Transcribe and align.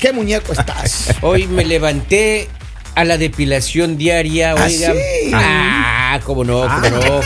¿qué 0.00 0.12
muñeco 0.12 0.52
estás? 0.52 1.14
Hoy 1.22 1.46
me 1.46 1.64
levanté 1.64 2.48
a 2.94 3.04
la 3.04 3.18
depilación 3.18 3.96
diaria, 3.96 4.54
¿Ah, 4.56 4.68
sí? 4.68 4.84
Ah, 5.32 6.20
cómo 6.24 6.42
no, 6.42 6.62
cómo 6.62 6.90
no. 6.90 7.20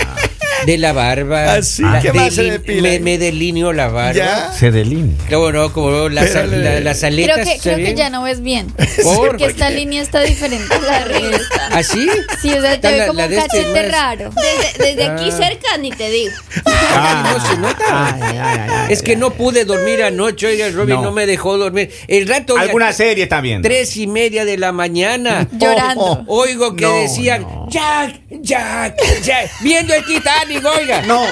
De 0.67 0.79
la 0.79 0.93
barba. 0.93 1.55
¿Ah, 1.55 1.62
sí? 1.62 1.83
La- 1.83 2.01
¿Qué 2.01 2.12
más 2.12 2.34
se 2.34 2.43
deli- 2.43 2.51
depila? 2.52 2.83
Me, 2.83 3.01
me 3.01 3.19
delineo 3.19 3.73
la 3.73 3.88
barba. 3.88 4.12
¿Ya? 4.12 4.52
Se 4.52 4.71
delinea. 4.71 5.16
Cómo 5.30 5.52
no, 5.52 5.73
cómo 5.73 5.91
no. 5.91 6.09
Las, 6.09 6.30
Pero 6.30 6.47
le- 6.47 6.59
la- 6.59 6.80
las 6.80 7.02
aletas. 7.05 7.34
Creo 7.34 7.45
que, 7.47 7.52
¿se 7.61 7.75
creo 7.75 7.77
que 7.87 7.95
ya 7.95 8.11
no 8.11 8.23
ves 8.23 8.41
bien. 8.43 8.66
¿Por? 9.02 9.29
Porque 9.29 9.47
esta 9.47 9.71
línea 9.71 10.02
está 10.02 10.21
diferente 10.23 10.73
a 10.74 10.79
la 10.80 11.05
de 11.07 11.37
esta. 11.37 11.66
¿Así? 11.73 12.09
Sí, 12.41 12.51
o 12.52 12.61
sea, 12.61 12.80
te 12.80 12.93
ve 12.93 13.07
como 13.07 13.19
la 13.21 13.24
un 13.27 13.30
de 13.30 13.37
este 13.38 13.48
cachete 13.59 13.83
más- 13.83 13.93
raro. 13.93 14.30
Desde, 14.30 14.85
desde 14.85 15.05
aquí 15.07 15.29
Ah. 15.30 15.37
cerca 15.37 15.77
ni 15.79 15.91
te 15.91 16.11
digo. 16.11 16.33
Ah, 16.66 17.33
no 17.38 17.49
se 17.49 17.57
nota. 17.60 18.15
Ay, 18.15 18.21
ay, 18.23 18.38
ay, 18.41 18.71
ay, 18.71 18.87
es 18.93 19.02
que 19.02 19.16
no 19.16 19.30
pude 19.30 19.65
dormir 19.65 20.02
anoche, 20.02 20.46
oiga, 20.46 20.69
Robin 20.71 20.96
no. 20.96 21.02
No. 21.02 21.12
me 21.12 21.27
dejó 21.27 21.57
dormir. 21.59 21.91
El 22.09 22.27
rato, 22.29 22.57
¿Alguna 22.57 22.93
serie 22.93 23.29
viendo? 23.43 23.66
tres 23.69 23.96
y 23.96 24.07
media 24.07 24.45
de 24.45 24.57
la 24.59 24.73
mañana. 24.73 25.49
Llorando. 25.52 26.24
Oigo 26.29 26.74
que 26.77 26.85
No, 26.85 26.95
decían, 26.95 27.43
no. 27.43 27.69
Jack, 27.71 28.21
Jack, 28.43 28.96
Jack, 29.23 29.51
viendo 29.62 29.95
el 29.95 30.05
Titanic, 30.05 30.54
oiga. 30.59 31.03
No. 31.03 31.23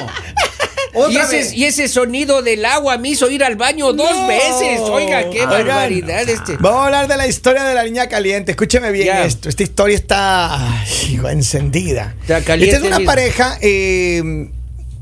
Y 1.11 1.17
ese, 1.17 1.57
y 1.57 1.65
ese 1.65 1.89
sonido 1.89 2.43
del 2.43 2.67
agua 2.67 2.99
me 2.99 3.09
hizo 3.09 3.31
ir 3.31 3.43
al 3.43 3.57
baño 3.57 3.95
dos 3.95 4.15
No. 4.15 4.27
veces. 4.27 4.79
Oiga, 4.81 5.23
qué 5.31 5.41
Oigan. 5.41 5.49
barbaridad 5.49 6.29
este. 6.29 6.57
Vamos 6.59 6.81
a 6.83 6.85
hablar 6.87 7.09
de 7.09 7.17
la 7.17 7.27
historia 7.27 7.65
de 7.65 7.75
la 7.75 7.83
niña 7.85 8.09
caliente. 8.09 8.51
Escúcheme 8.53 8.91
bien 8.93 9.17
esto. 9.19 9.49
Esta 9.49 9.63
historia 9.63 9.95
está 9.97 10.81
ay, 10.83 11.19
encendida. 11.31 12.15
Está 12.21 12.43
caliente 12.43 12.77
Esta 12.77 12.89
es 12.89 12.97
una 12.97 13.07
pareja 13.07 13.57
eh, 13.63 14.51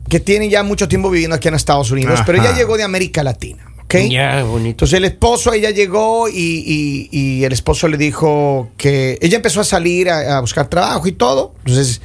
que 0.09 0.21
tiene 0.21 0.49
ya 0.49 0.62
mucho 0.62 0.87
tiempo 0.87 1.11
viviendo 1.11 1.34
aquí 1.34 1.49
en 1.49 1.55
Estados 1.55 1.91
Unidos, 1.91 2.15
Ajá. 2.15 2.25
pero 2.25 2.39
ella 2.41 2.55
llegó 2.55 2.77
de 2.77 2.84
América 2.84 3.25
Latina. 3.25 3.65
¿ok? 3.83 3.95
Ya, 4.09 4.45
bonito. 4.45 4.69
Entonces 4.84 4.97
el 4.97 5.05
esposo, 5.07 5.53
ella 5.53 5.71
llegó 5.71 6.29
y, 6.29 6.33
y- 6.37 7.09
y 7.11 7.43
el 7.45 7.53
esposo 7.53 7.89
le 7.89 7.97
dijo 7.97 8.71
que 8.77 9.19
ella 9.21 9.34
empezó 9.37 9.61
a 9.61 9.65
salir 9.65 10.09
a, 10.09 10.37
a 10.37 10.41
buscar 10.41 10.69
trabajo 10.69 11.09
y 11.09 11.12
todo. 11.12 11.53
Entonces 11.65 12.01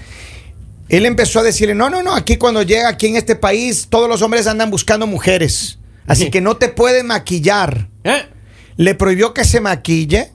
él 0.90 1.06
empezó 1.06 1.40
a 1.40 1.44
decirle, 1.44 1.74
no, 1.76 1.90
no, 1.90 2.04
no, 2.04 2.14
aquí 2.14 2.38
cuando 2.38 2.62
llega 2.62 2.88
aquí 2.90 3.08
en 3.08 3.16
este 3.16 3.36
país 3.36 3.88
todos 3.90 4.08
los 4.10 4.22
hombres 4.22 4.48
andan 4.48 4.70
buscando 4.70 5.08
mujeres. 5.08 5.80
Así 6.08 6.30
que 6.30 6.42
no 6.42 6.58
te 6.58 6.70
pueden 6.70 7.08
maquillar. 7.08 7.90
¿Eh? 8.04 8.26
Le 8.78 8.94
prohibió 8.96 9.34
que 9.34 9.44
se 9.46 9.60
maquille. 9.62 10.32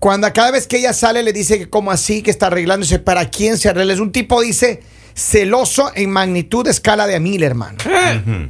Cuando 0.00 0.26
a 0.26 0.32
cada 0.32 0.50
vez 0.50 0.66
que 0.66 0.78
ella 0.78 0.92
sale 0.92 1.22
le 1.22 1.32
dice 1.32 1.58
que 1.58 1.70
como 1.70 1.90
así, 1.90 2.22
que 2.22 2.30
está 2.30 2.48
arreglándose, 2.48 2.98
¿para 2.98 3.30
quién 3.30 3.56
se 3.56 3.68
arregla? 3.68 3.92
Es 3.94 4.00
un 4.00 4.12
tipo, 4.12 4.40
dice, 4.42 4.82
celoso 5.14 5.92
en 5.94 6.10
magnitud 6.10 6.64
de 6.64 6.72
escala 6.72 7.06
de 7.06 7.14
a 7.14 7.20
mil, 7.20 7.42
hermano 7.44 7.78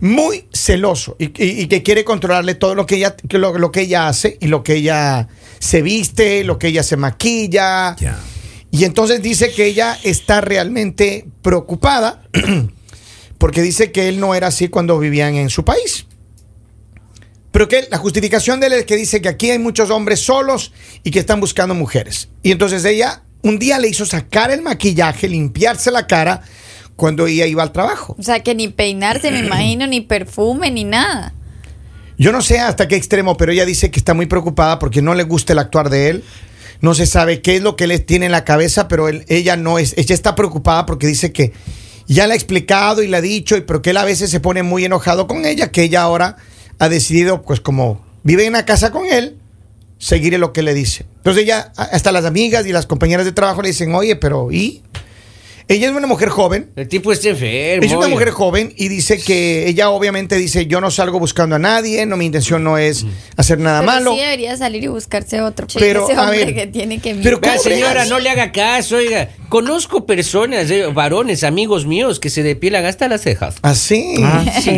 muy 0.01 0.47
celoso 0.53 1.15
y, 1.19 1.27
y- 1.27 1.61
y 1.63 1.67
que 1.69 1.83
quiere 1.83 2.05
controlarle 2.05 2.55
todo 2.55 2.75
lo 2.75 2.87
que 2.87 2.97
ella 2.97 3.15
lo, 3.31 3.59
lo 3.59 3.71
que 3.71 3.83
ella 3.83 4.09
hace 4.09 4.39
y 4.41 4.47
lo 4.49 4.63
que 4.65 4.77
ella 4.77 5.29
se 5.59 5.83
viste, 5.83 6.43
lo 6.43 6.59
que 6.59 6.69
ella 6.69 6.83
se 6.83 6.97
maquilla. 6.97 7.95
Ya. 7.97 8.19
Y 8.75 8.85
entonces 8.85 9.23
dice 9.23 9.53
que 9.53 9.67
ella 9.67 9.97
está 10.03 10.41
realmente 10.41 11.29
preocupada 11.43 12.25
porque 13.39 13.63
dice 13.63 13.93
que 13.93 14.09
él 14.09 14.19
no 14.19 14.35
era 14.35 14.49
así 14.49 14.67
cuando 14.67 14.99
vivían 14.99 15.37
en 15.37 15.49
su 15.49 15.65
país. 15.65 16.07
Pero 17.53 17.69
que 17.69 17.87
la 17.89 17.99
justificación 17.99 18.59
de 18.59 18.67
él 18.67 18.73
es 18.73 18.85
que 18.85 18.97
dice 18.97 19.23
que 19.23 19.29
aquí 19.29 19.53
hay 19.53 19.61
muchos 19.61 19.91
hombres 19.91 20.19
solos 20.19 20.73
y 21.05 21.13
que 21.13 21.21
están 21.21 21.39
buscando 21.39 21.73
mujeres. 21.77 22.31
Y 22.43 22.51
entonces 22.51 22.85
ella 22.85 23.23
un 23.43 23.61
día 23.61 23.79
le 23.79 23.87
hizo 23.87 24.07
sacar 24.07 24.51
el 24.51 24.61
maquillaje, 24.61 25.29
limpiarse 25.29 25.93
la 25.93 26.09
cara 26.09 26.43
cuando 26.97 27.29
ella 27.29 27.47
iba 27.47 27.63
al 27.63 27.71
trabajo. 27.71 28.17
O 28.19 28.23
sea, 28.25 28.43
que 28.43 28.57
ni 28.57 28.67
peinarse, 28.67 29.31
me 29.31 29.39
imagino, 29.39 29.87
ni 29.87 30.01
perfume, 30.01 30.73
ni 30.73 30.83
nada. 30.83 31.33
Yo 32.19 32.33
no 32.33 32.43
sé 32.43 32.59
hasta 32.59 32.89
qué 32.89 32.97
extremo, 32.97 33.37
pero 33.37 33.53
ella 33.53 33.67
dice 33.67 33.93
que 33.93 34.01
está 34.01 34.15
muy 34.15 34.27
preocupada 34.27 34.81
porque 34.81 35.01
no 35.01 35.15
le 35.15 35.23
gusta 35.23 35.53
el 35.53 35.61
actuar 35.61 35.91
de 35.91 36.09
él. 36.09 36.25
No 36.81 36.95
se 36.95 37.07
sabe 37.07 37.41
qué 37.43 37.57
es 37.57 37.63
lo 37.63 37.77
que 37.77 37.87
le 37.87 37.99
tiene 37.99 38.27
en 38.27 38.33
la 38.33 38.45
cabeza, 38.45 38.89
pero 38.89 39.09
él- 39.09 39.25
ella 39.29 39.57
no 39.57 39.79
es, 39.79 39.95
ella 39.97 40.15
está 40.15 40.35
preocupada 40.35 40.87
porque 40.87 41.07
dice 41.07 41.33
que 41.33 41.53
ya 42.07 42.27
le 42.27 42.33
ha 42.35 42.37
explicado 42.37 43.03
y 43.03 43.09
le 43.09 43.17
ha 43.17 43.21
dicho, 43.23 43.57
y 43.57 43.63
pero 43.63 43.81
que 43.83 43.91
él 43.91 43.97
a 43.97 44.05
veces 44.05 44.31
se 44.31 44.41
pone 44.41 44.63
muy 44.63 44.85
enojado 44.85 45.27
con 45.27 45.47
ella, 45.47 45.71
que 45.73 45.83
ella 45.83 46.03
ahora 46.03 46.37
ha 46.79 46.89
decidido, 46.89 47.43
pues 47.43 47.61
como 47.61 48.05
vive 48.23 48.45
en 48.47 48.53
la 48.55 48.65
casa 48.67 48.91
con 48.91 49.07
él, 49.07 49.39
seguirle 49.99 50.39
lo 50.39 50.53
que 50.53 50.63
le 50.63 50.75
dice. 50.75 51.07
Entonces 51.19 51.45
ella, 51.45 51.73
hasta 51.77 52.13
las 52.13 52.25
amigas 52.27 52.67
y 52.67 52.73
las 52.73 52.87
compañeras 52.87 53.25
de 53.25 53.33
trabajo 53.33 53.63
le 53.63 53.69
dicen, 53.69 53.95
oye, 53.95 54.17
pero 54.17 54.53
¿y? 54.53 54.83
Ella 55.67 55.89
es 55.89 55.97
una 55.97 56.07
mujer 56.07 56.29
joven, 56.29 56.71
El 56.77 56.89
tipo 56.89 57.11
está 57.13 57.31
enfermo. 57.31 57.85
es 57.87 57.93
una 57.93 58.09
mujer 58.09 58.31
joven 58.31 58.73
y 58.77 58.89
dice 58.89 59.19
que 59.19 59.67
ella 59.67 59.89
obviamente 59.91 60.37
dice, 60.37 60.67
yo 60.67 60.81
no 60.81 60.91
salgo 60.91 61.19
buscando 61.19 61.57
a 61.57 61.59
nadie, 61.59 62.05
no 62.07 62.17
mi 62.17 62.27
intención 62.27 62.63
no 62.63 62.77
es 62.79 63.07
hacer 63.37 63.59
nada 63.59 63.81
Pero 63.81 63.93
malo. 63.93 64.13
sí 64.13 64.21
debería 64.21 64.57
salir 64.57 64.85
y 64.85 64.89
buscarse 64.89 65.41
otro. 65.41 65.67
porque 65.67 65.79
Pero, 65.79 66.09
ese 66.09 66.21
a 66.21 66.29
ver, 66.31 66.55
que 66.55 66.67
tiene 66.67 66.99
que 67.01 67.15
pero 67.17 67.41
Vea, 67.41 67.53
¿Cómo 67.53 67.63
señora, 67.63 68.05
no 68.05 68.19
le 68.19 68.29
haga 68.31 68.53
caso, 68.53 68.97
oiga. 68.97 69.31
Conozco 69.49 70.05
personas, 70.05 70.69
eh, 70.71 70.87
varones, 70.93 71.45
amigos 71.45 71.87
míos, 71.87 72.19
que 72.21 72.29
se 72.29 72.43
depilan 72.43 72.85
hasta 72.87 73.07
las 73.09 73.23
cejas. 73.23 73.55
Así. 73.63 74.17
Ah, 74.23 74.45
sí. 74.63 74.77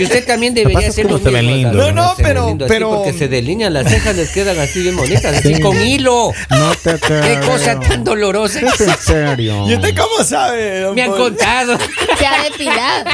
Y 0.00 0.04
usted 0.04 0.26
también 0.26 0.54
debería 0.54 0.90
como 0.92 1.08
lo 1.18 1.18
mismo. 1.18 1.62
Carlos, 1.62 1.72
No, 1.74 1.92
no, 1.92 2.14
pero- 2.16 2.56
pero- 2.66 2.90
Porque 2.90 3.12
se 3.12 3.28
delinean 3.28 3.72
las 3.72 3.88
cejas, 3.90 4.16
les 4.16 4.30
quedan 4.30 4.58
así 4.58 4.80
bien 4.82 4.96
bonitas, 4.96 5.24
así 5.36 5.60
con 5.60 5.80
hilo. 5.80 6.32
No 6.50 6.72
te 6.82 6.98
Qué 6.98 7.38
cosa 7.46 7.78
tan 7.80 8.02
dolorosa. 8.04 8.60
Es 8.60 8.80
en 8.80 8.96
serio. 8.98 9.68
¿Y 9.68 9.74
usted 9.74 9.94
cómo 10.18 10.28
sabe? 10.28 10.80
don 10.80 10.94
Me 10.94 11.02
han 11.02 11.10
Poli? 11.10 11.22
contado. 11.22 11.78
Se 12.18 12.26
ha 12.26 12.42
depilado. 12.44 13.10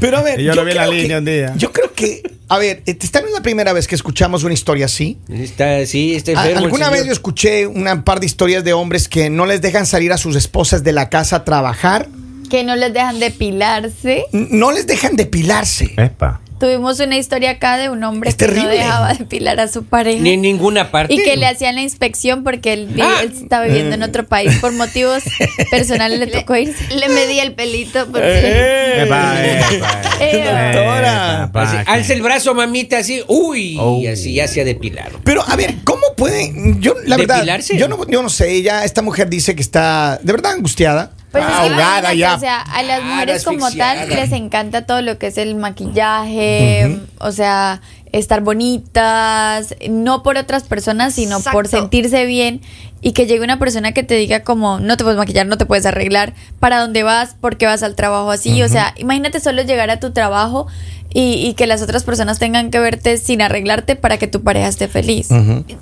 Pero 0.00 0.18
a 0.18 0.22
ver, 0.22 0.40
Y 0.40 0.44
yo 0.44 0.54
lo 0.54 0.64
vi 0.64 0.70
en 0.70 0.76
la 0.78 0.86
línea 0.86 1.08
que- 1.08 1.16
un 1.18 1.24
día. 1.24 1.52
Yo 1.56 1.72
creo 1.72 1.92
que, 1.92 2.22
a 2.48 2.56
ver, 2.58 2.82
esta 2.86 3.20
no 3.20 3.26
es 3.26 3.32
la 3.34 3.42
primera 3.42 3.72
vez 3.74 3.86
que 3.86 3.94
escuchamos 3.94 4.44
una 4.44 4.54
historia 4.54 4.86
así. 4.86 5.18
Está, 5.28 5.84
sí, 5.84 6.14
está 6.14 6.30
A- 6.32 6.34
enfermo. 6.46 6.64
Alguna 6.64 6.88
vez 6.90 7.04
yo 7.04 7.12
escuché 7.12 7.66
una 7.66 8.02
par 8.04 8.18
de 8.20 8.26
historias 8.26 8.64
de 8.64 8.72
hombres 8.72 9.08
que 9.08 9.28
no 9.28 9.44
les 9.44 9.60
dejan 9.60 9.84
salir 9.86 10.12
a 10.12 10.16
sus 10.16 10.36
esposas 10.36 10.82
de 10.84 10.92
la 10.92 11.10
casa 11.10 11.36
a 11.36 11.44
trabajar, 11.44 12.08
Que 12.48 12.64
no 12.64 12.76
les 12.76 12.92
dejan 12.94 13.20
depilarse. 13.20 14.24
no 14.32 14.72
les 14.72 14.86
dejan 14.86 15.16
depilarse. 15.16 15.92
Epa. 15.98 16.40
Tuvimos 16.60 17.00
una 17.00 17.16
historia 17.16 17.52
acá 17.52 17.78
de 17.78 17.88
un 17.88 18.04
hombre 18.04 18.28
Es 18.28 18.36
que 18.36 18.46
no 18.46 18.52
terrible. 18.52 18.76
dejaba 18.76 19.14
depilar 19.14 19.58
a 19.60 19.66
su 19.66 19.84
pareja. 19.84 20.20
Ni 20.22 20.34
en 20.34 20.42
ninguna 20.42 20.90
parte. 20.90 21.14
Y 21.14 21.16
que 21.22 21.36
le 21.38 21.46
hacían 21.46 21.74
la 21.74 21.80
inspección 21.80 22.44
porque 22.44 22.74
él, 22.74 22.94
Ah. 23.00 23.20
él 23.22 23.32
estaba 23.34 23.64
viviendo 23.64 23.94
en 23.94 24.02
otro 24.02 24.26
país. 24.26 24.54
Por 24.60 24.72
motivos 24.72 25.22
personales 25.70 26.18
le 26.18 26.26
tocó 26.26 26.54
irse. 26.56 26.94
Le 26.94 27.08
medí 27.08 27.40
el 27.40 27.54
pelito. 27.54 28.06
porque- 28.12 28.20
Eh. 28.44 29.02
Epa, 29.04 29.34
epa. 29.42 30.00
Eh, 30.20 30.44
doctora. 30.74 31.44
Así, 31.54 31.76
alza 31.86 32.12
el 32.12 32.20
brazo, 32.22 32.54
mamita, 32.54 32.98
así. 32.98 33.22
Uy, 33.26 33.76
Oh. 33.80 33.98
y 34.00 34.06
así 34.08 34.34
ya 34.34 34.46
se 34.46 34.60
ha 34.60 34.64
depilado. 34.64 35.18
Pero 35.24 35.42
a 35.48 35.56
ver, 35.56 35.76
¿cómo 35.84 36.02
pueden? 36.16 36.80
Yo, 36.82 36.94
la 37.06 37.16
verdad, 37.16 37.36
¿Depilarse? 37.36 37.78
yo 37.78 37.88
no, 37.88 38.06
yo 38.06 38.22
no 38.22 38.28
sé. 38.28 38.50
Ella, 38.52 38.84
esta 38.84 39.00
mujer 39.00 39.30
dice 39.30 39.54
que 39.54 39.62
está 39.62 40.20
de 40.22 40.30
verdad 40.32 40.52
angustiada. 40.52 41.12
Pues 41.30 41.44
es 41.44 41.50
que 41.50 41.54
Ahogada 41.56 42.12
imagínate, 42.12 42.16
ya. 42.18 42.34
O 42.34 42.40
sea, 42.40 42.60
a 42.60 42.82
las 42.82 42.98
Claro, 43.00 43.12
mujeres 43.14 43.44
como 43.44 43.70
tal 43.70 44.08
les 44.08 44.32
encanta 44.32 44.86
todo 44.86 45.00
lo 45.00 45.18
que 45.18 45.28
es 45.28 45.38
el 45.38 45.54
maquillaje, 45.54 47.00
o 47.18 47.30
sea, 47.32 47.80
estar 48.12 48.40
bonitas, 48.40 49.74
no 49.88 50.22
por 50.22 50.36
otras 50.36 50.64
personas, 50.64 51.14
sino 51.14 51.40
por 51.40 51.68
sentirse 51.68 52.26
bien 52.26 52.60
y 53.00 53.12
que 53.12 53.26
llegue 53.26 53.44
una 53.44 53.58
persona 53.58 53.92
que 53.92 54.02
te 54.02 54.14
diga 54.14 54.42
como 54.42 54.80
no 54.80 54.96
te 54.96 55.04
puedes 55.04 55.18
maquillar, 55.18 55.46
no 55.46 55.56
te 55.56 55.66
puedes 55.66 55.86
arreglar, 55.86 56.34
para 56.58 56.80
dónde 56.80 57.02
vas, 57.02 57.34
por 57.40 57.56
qué 57.56 57.66
vas 57.66 57.82
al 57.82 57.94
trabajo 57.94 58.30
así, 58.30 58.62
o 58.62 58.68
sea, 58.68 58.94
imagínate 58.96 59.40
solo 59.40 59.62
llegar 59.62 59.90
a 59.90 60.00
tu 60.00 60.12
trabajo 60.12 60.66
y, 61.12 61.34
y 61.46 61.54
que 61.54 61.66
las 61.66 61.82
otras 61.82 62.04
personas 62.04 62.38
tengan 62.38 62.70
que 62.70 62.78
verte 62.78 63.16
sin 63.16 63.40
arreglarte 63.42 63.96
para 63.96 64.18
que 64.18 64.26
tu 64.26 64.42
pareja 64.42 64.68
esté 64.68 64.88
feliz. 64.88 65.28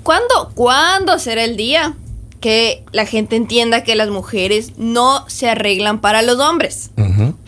¿Cuándo, 0.03 0.51
¿Cuándo 0.55 1.19
será 1.19 1.43
el 1.43 1.57
día 1.57 1.95
que 2.39 2.83
la 2.91 3.05
gente 3.05 3.35
entienda 3.35 3.83
que 3.83 3.95
las 3.95 4.09
mujeres 4.09 4.73
no 4.77 5.25
se 5.27 5.49
arreglan 5.49 5.99
para 6.01 6.21
los 6.21 6.39
hombres? 6.39 6.91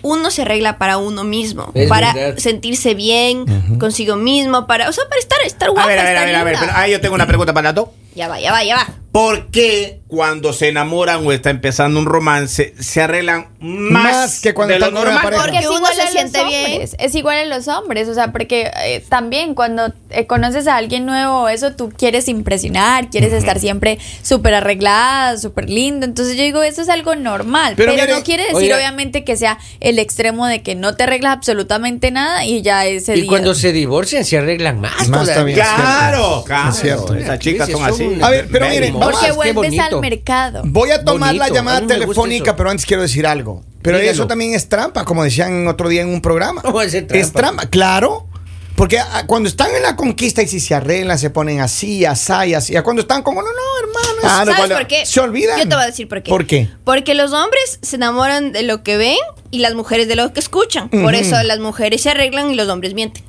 Uno 0.02 0.32
se 0.32 0.42
arregla 0.42 0.78
para 0.78 0.98
uno 0.98 1.24
mismo, 1.24 1.72
Es 1.74 1.88
para 1.88 2.14
verdad. 2.14 2.38
sentirse 2.40 2.94
bien 2.94 3.46
consigo 3.80 4.16
mismo, 4.16 4.68
para, 4.68 4.90
o 4.90 4.92
sea, 4.92 5.06
para 5.08 5.20
estar, 5.20 5.38
estar 5.46 5.70
guapa, 5.70 5.84
A 5.84 5.88
ver, 5.88 6.00
a 6.00 6.04
ver, 6.04 6.18
a 6.18 6.26
ver, 6.26 6.36
a 6.36 6.44
ver. 6.44 6.58
Pero 6.60 6.72
ahí 6.76 6.92
yo 6.92 7.00
tengo 7.02 7.16
una 7.16 7.28
pregunta 7.28 7.54
para 7.54 7.70
Nato. 7.70 7.94
Ya 8.16 8.28
va, 8.28 8.40
ya 8.40 8.52
va, 8.52 8.63
ya 8.63 8.75
va. 8.75 8.88
¿Por 9.12 9.48
qué 9.52 10.00
cuando 10.08 10.54
se 10.54 10.69
enamoran 10.69 11.25
o 11.28 11.34
está 11.34 11.50
empezando 11.50 12.00
un 12.00 12.06
romance 12.06 12.74
se 12.80 13.02
arreglan 13.02 13.48
más, 13.60 14.04
Más 14.04 14.40
que 14.40 14.54
cuando 14.54 14.74
de 14.74 14.80
lo 14.80 14.86
están 14.88 15.04
normal? 15.04 15.22
pareja. 15.22 15.44
Porque 15.44 15.58
es 15.60 15.66
uno 15.66 15.78
igual 15.78 15.94
se 15.94 16.02
a 16.02 16.04
los 16.06 16.13
siente 16.13 16.46
bien. 16.46 16.72
hombres, 16.72 16.96
Es 16.98 17.16
igual 17.16 17.38
en 17.40 17.50
los 17.50 17.68
hombres, 17.68 18.08
o 18.08 18.13
sea, 18.13 18.31
porque 18.31 18.72
eh, 18.86 19.04
también 19.10 19.54
cuando 19.54 19.94
eh, 20.12 20.28
conoces 20.28 20.66
a 20.68 20.78
alguien 20.78 21.06
nuevo, 21.06 21.50
eso 21.50 21.74
tú 21.75 21.90
quieres 21.90 22.30
impresionar, 22.30 23.10
quieres 23.10 23.34
estar 23.34 23.60
siempre 23.60 24.00
súper 24.22 24.54
arreglada, 24.54 25.38
súper 25.38 25.69
lindo. 25.69 26.06
Entonces 26.06 26.38
yo 26.38 26.44
digo, 26.44 26.64
eso 26.64 26.81
es 26.81 26.88
algo 26.88 27.14
normal, 27.16 27.74
Pero 27.75 27.92
pero, 27.92 28.04
mire, 28.04 28.18
no 28.18 28.24
quiere 28.24 28.44
decir 28.44 28.56
oiga. 28.60 28.78
obviamente 28.78 29.25
que 29.25 29.36
sea 29.36 29.57
el 29.81 30.00
extremo 30.00 30.48
de 30.48 30.64
que 30.64 30.75
no 30.75 30.96
te 30.96 31.04
arreglas 31.04 31.34
absolutamente 31.36 32.12
nada 32.12 32.46
y 32.46 32.62
ya 32.62 32.86
ese 32.86 33.18
Y 33.18 33.22
día. 33.22 33.30
cuando 33.30 33.56
se 33.56 33.74
divorcian 33.74 34.24
se 34.24 34.38
arreglan 34.38 34.80
más. 34.80 35.10
Más 35.10 35.28
todavía. 35.30 35.36
también. 35.36 35.57
Claro, 35.60 36.44
claro. 36.46 36.69
Es 36.69 36.78
cierto. 36.80 37.14
Esas 37.14 37.40
chicas 37.40 37.69
Son 37.69 37.84
así. 37.84 38.00
A 38.21 38.30
ver, 38.30 38.48
pero 38.51 38.68
miren, 38.69 38.94
vamos- 38.94 39.12
Porque 39.12 39.31
vuelves 39.31 39.56
bonito. 39.56 39.83
al 39.83 40.00
mercado. 40.01 40.62
Voy 40.65 40.92
a 40.92 41.03
tomar 41.03 41.36
la 41.36 41.50
llamada 41.50 41.77
a 41.80 41.88
telefónica, 41.88 42.56
pero 42.56 42.69
antes 42.69 42.86
quiero 42.86 43.01
decir 43.01 43.25
algo. 43.27 43.63
Pero 43.81 43.98
Dígalo. 43.98 44.12
eso 44.13 44.27
también 44.27 44.53
es 44.53 44.69
trampa, 44.69 45.06
como 45.06 45.24
decían 45.24 45.68
otro 45.68 45.89
día 45.89 46.01
en 46.03 46.09
un 46.09 46.21
programa. 46.21 46.62
¿Cómo 46.63 46.81
ser 46.83 47.07
trampa? 47.07 47.18
Es 47.18 47.31
trampa, 47.33 47.65
claro. 47.68 48.27
Porque 48.75 48.98
ah, 49.00 49.24
cuando 49.27 49.50
están 49.50 49.75
en 49.75 49.83
la 49.83 49.95
conquista 49.95 50.42
y 50.42 50.48
si 50.48 50.59
se 50.59 50.74
arreglan, 50.74 51.19
se 51.19 51.30
ponen 51.30 51.59
así, 51.59 52.06
así, 52.06 52.31
y 52.48 52.53
así. 52.53 52.74
Cuando 52.83 53.01
están 53.01 53.21
como, 53.21 53.42
no, 53.42 53.48
no, 53.50 53.80
hermano. 53.88 54.18
es- 54.19 54.24
Ah, 54.25 54.38
¿Sabes 54.39 54.56
cuando- 54.56 54.75
por 54.75 54.88
qué? 54.88 55.06
se 55.06 55.19
olvidan. 55.19 55.59
Yo 55.59 55.68
te 55.68 55.75
voy 55.75 55.83
a 55.83 55.88
decir 55.88 56.07
por 56.07 56.24
qué. 56.24 56.30
¿Por 56.30 56.45
qué? 56.47 56.69
Porque 56.83 57.13
los 57.13 57.33
hombres 57.33 57.80
se 57.81 57.97
enamoran 57.97 58.51
de 58.54 58.63
lo 58.63 58.81
que 58.83 58.97
ven 58.97 59.18
y 59.51 59.59
las 59.59 59.74
mujeres 59.75 60.07
de 60.07 60.15
lo 60.15 60.31
que 60.33 60.39
escuchan. 60.39 60.89
Por 60.89 61.13
eso 61.15 61.42
las 61.44 61.59
mujeres 61.59 62.01
se 62.01 62.09
arreglan 62.12 62.51
y 62.51 62.56
los 62.56 62.69
hombres 62.69 62.94
mienten. 62.94 63.24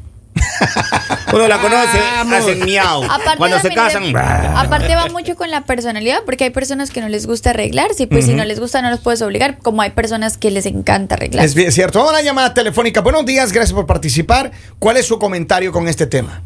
Uno 1.33 1.49
la 1.49 1.59
conoce, 1.59 1.99
Vamos. 2.17 2.39
hacen 2.39 2.65
miau. 2.65 3.03
Aparte 3.05 3.37
Cuando 3.39 3.59
se 3.61 3.71
casan. 3.71 4.13
de- 4.13 4.19
aparte 4.19 4.95
va 4.95 5.07
mucho 5.09 5.35
con 5.37 5.51
la 5.51 5.63
personalidad, 5.63 6.19
porque 6.25 6.45
hay 6.45 6.51
personas 6.51 6.91
que 6.91 7.01
no 7.01 7.09
les 7.09 7.27
gusta 7.27 7.51
arreglarse, 7.51 8.07
pues 8.07 8.27
si 8.27 8.35
no 8.35 8.45
les 8.45 8.61
gusta 8.61 8.83
no 8.83 8.91
los 8.91 9.01
puedes 9.01 9.23
obligar, 9.23 9.59
como 9.59 9.83
hay 9.83 9.91
personas 9.91 10.37
que 10.39 10.51
les 10.51 10.67
encanta 10.67 11.15
arreglar. 11.15 11.45
Es 11.45 11.55
bien 11.55 11.73
cierto. 11.73 11.99
Vamos 11.99 12.13
a 12.15 12.17
la 12.19 12.23
llamada 12.23 12.55
telefónica. 12.55 13.01
Buenos 13.01 13.25
días, 13.25 13.53
gracias 13.53 13.73
por 13.75 13.87
participar. 13.87 14.53
¿Cuál 14.79 14.97
es 14.99 15.07
su 15.07 15.19
comentario 15.19 15.73
con 15.73 15.89
este 15.89 16.07
tema? 16.07 16.43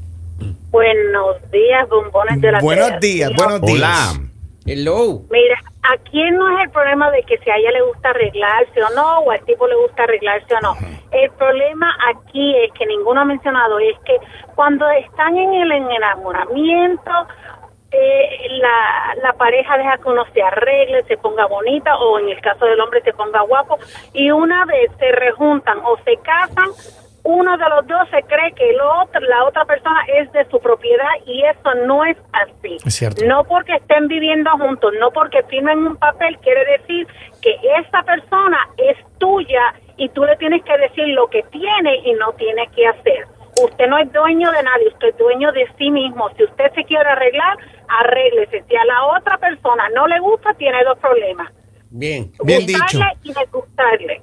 Buenos 0.71 1.37
días, 1.51 1.89
bombones 1.89 2.41
de 2.41 2.53
la 2.53 2.61
Buenos 2.61 3.01
días, 3.01 3.31
buenos 3.37 3.61
días. 3.63 3.77
Hola. 3.79 4.21
Hello. 4.67 5.23
Mira, 5.31 5.57
aquí 5.93 6.31
no 6.31 6.49
es 6.57 6.65
el 6.65 6.71
problema 6.71 7.11
de 7.11 7.23
que 7.23 7.39
si 7.39 7.51
a 7.51 7.57
ella 7.57 7.71
le 7.73 7.83
gusta 7.83 8.11
arreglarse 8.11 8.83
o 8.83 8.91
no, 8.95 9.19
o 9.21 9.31
al 9.31 9.45
tipo 9.45 9.67
le 9.67 9.77
gusta 9.77 10.05
arreglarse 10.05 10.55
o 10.55 10.61
no. 10.61 10.75
El 11.11 11.31
problema 11.33 11.95
aquí 12.09 12.57
es 12.57 12.73
que 12.73 12.87
ninguno 12.87 13.21
ha 13.21 13.25
mencionado, 13.25 13.79
es 13.79 13.99
que 14.01 14.17
cuando 14.55 14.89
están 14.91 15.37
en 15.37 15.55
el 15.55 15.73
enamoramiento, 15.73 17.13
eh, 17.91 18.49
la, 18.61 19.15
la 19.23 19.33
pareja 19.35 19.79
deja 19.79 19.99
que 19.99 20.09
uno 20.09 20.25
se 20.33 20.43
arregle, 20.43 21.05
se 21.05 21.17
ponga 21.17 21.47
bonita, 21.47 21.97
o 21.97 22.19
en 22.19 22.29
el 22.29 22.41
caso 22.41 22.67
del 22.67 22.81
hombre 22.81 23.01
se 23.03 23.13
ponga 23.13 23.43
guapo, 23.43 23.79
y 24.13 24.31
una 24.31 24.65
vez 24.65 24.91
se 24.99 25.13
rejuntan 25.13 25.79
o 25.85 25.97
se 26.05 26.17
casan, 26.19 26.71
uno 27.27 27.57
de 27.59 27.69
los 27.69 27.87
dos 27.89 28.09
se 28.11 28.23
cree 28.23 28.53
que 28.53 28.71
el 28.71 28.81
otro, 28.81 29.21
la 29.21 29.45
otra 29.45 29.65
persona 29.65 30.01
es 30.15 30.31
de 30.31 30.45
su 30.45 30.61
propiedad 30.61 31.11
y 31.27 31.43
eso 31.43 31.75
no 31.85 32.05
es 32.05 32.17
así. 32.33 32.77
Es 32.87 32.95
cierto. 32.95 33.25
No 33.27 33.43
porque 33.43 33.75
estén 33.75 34.07
viviendo 34.07 34.49
juntos, 34.53 34.93
no 35.01 35.11
porque 35.11 35.43
firmen 35.45 35.79
un 35.87 35.97
papel, 35.97 36.39
quiere 36.39 36.65
decir 36.79 37.07
que 37.43 37.59
esa 37.81 38.03
persona 38.05 38.59
es 38.77 38.97
tuya 39.19 39.75
y 39.97 40.09
tú 40.11 40.25
le 40.25 40.37
tienes 40.37 40.63
que 40.63 40.79
decir 40.79 41.09
lo 41.09 41.27
que 41.27 41.43
tiene 41.51 41.97
y 42.05 42.13
no 42.13 42.33
tiene 42.35 42.69
que 42.69 42.87
hacer. 42.87 43.27
Usted 43.61 43.89
no 43.89 43.99
es 43.99 44.13
dueño 44.13 44.53
de 44.53 44.63
nadie, 44.63 44.89
usted 44.89 45.09
es 45.09 45.19
dueño 45.19 45.51
de 45.51 45.67
sí 45.79 45.91
mismo. 45.91 46.29
Si 46.37 46.45
usted 46.45 46.73
se 46.75 46.85
quiere 46.85 47.09
arreglar, 47.09 47.57
arréglese. 47.89 48.63
Si 48.69 48.77
a 48.77 48.85
la 48.85 49.05
otra 49.19 49.37
persona 49.39 49.89
no 49.95 50.07
le 50.07 50.21
gusta, 50.21 50.55
tiene 50.55 50.85
dos 50.85 50.99
problemas. 50.99 51.51
Bien. 51.91 52.33
Bien 52.45 52.67
gustarle 52.67 52.73
dicho. 52.73 52.99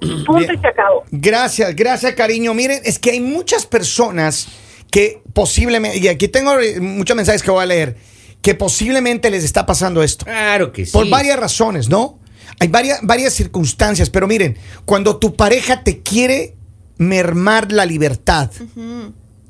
y. 0.00 0.24
Punto 0.24 0.38
Bien. 0.38 0.54
y 0.54 0.58
se 0.58 0.66
acabó. 0.68 1.04
Gracias, 1.10 1.74
gracias, 1.74 2.14
cariño. 2.14 2.54
Miren, 2.54 2.80
es 2.84 2.98
que 2.98 3.10
hay 3.10 3.20
muchas 3.20 3.66
personas 3.66 4.48
que 4.90 5.22
posiblemente, 5.32 5.98
y 5.98 6.08
aquí 6.08 6.28
tengo 6.28 6.58
eh, 6.60 6.80
muchos 6.80 7.16
mensajes 7.16 7.42
que 7.42 7.50
voy 7.50 7.62
a 7.62 7.66
leer, 7.66 7.96
que 8.42 8.54
posiblemente 8.54 9.30
les 9.30 9.42
está 9.44 9.66
pasando 9.66 10.02
esto. 10.02 10.24
Claro 10.24 10.70
que 10.72 10.86
sí. 10.86 10.92
Por 10.92 11.08
varias 11.08 11.38
razones, 11.38 11.88
¿no? 11.88 12.20
Hay 12.60 12.68
varias, 12.68 13.00
varias 13.02 13.32
circunstancias, 13.32 14.10
pero 14.10 14.28
miren, 14.28 14.56
cuando 14.84 15.16
tu 15.16 15.34
pareja 15.34 15.82
te 15.82 16.02
quiere 16.02 16.54
mermar 16.98 17.72
la 17.72 17.84
libertad, 17.86 18.50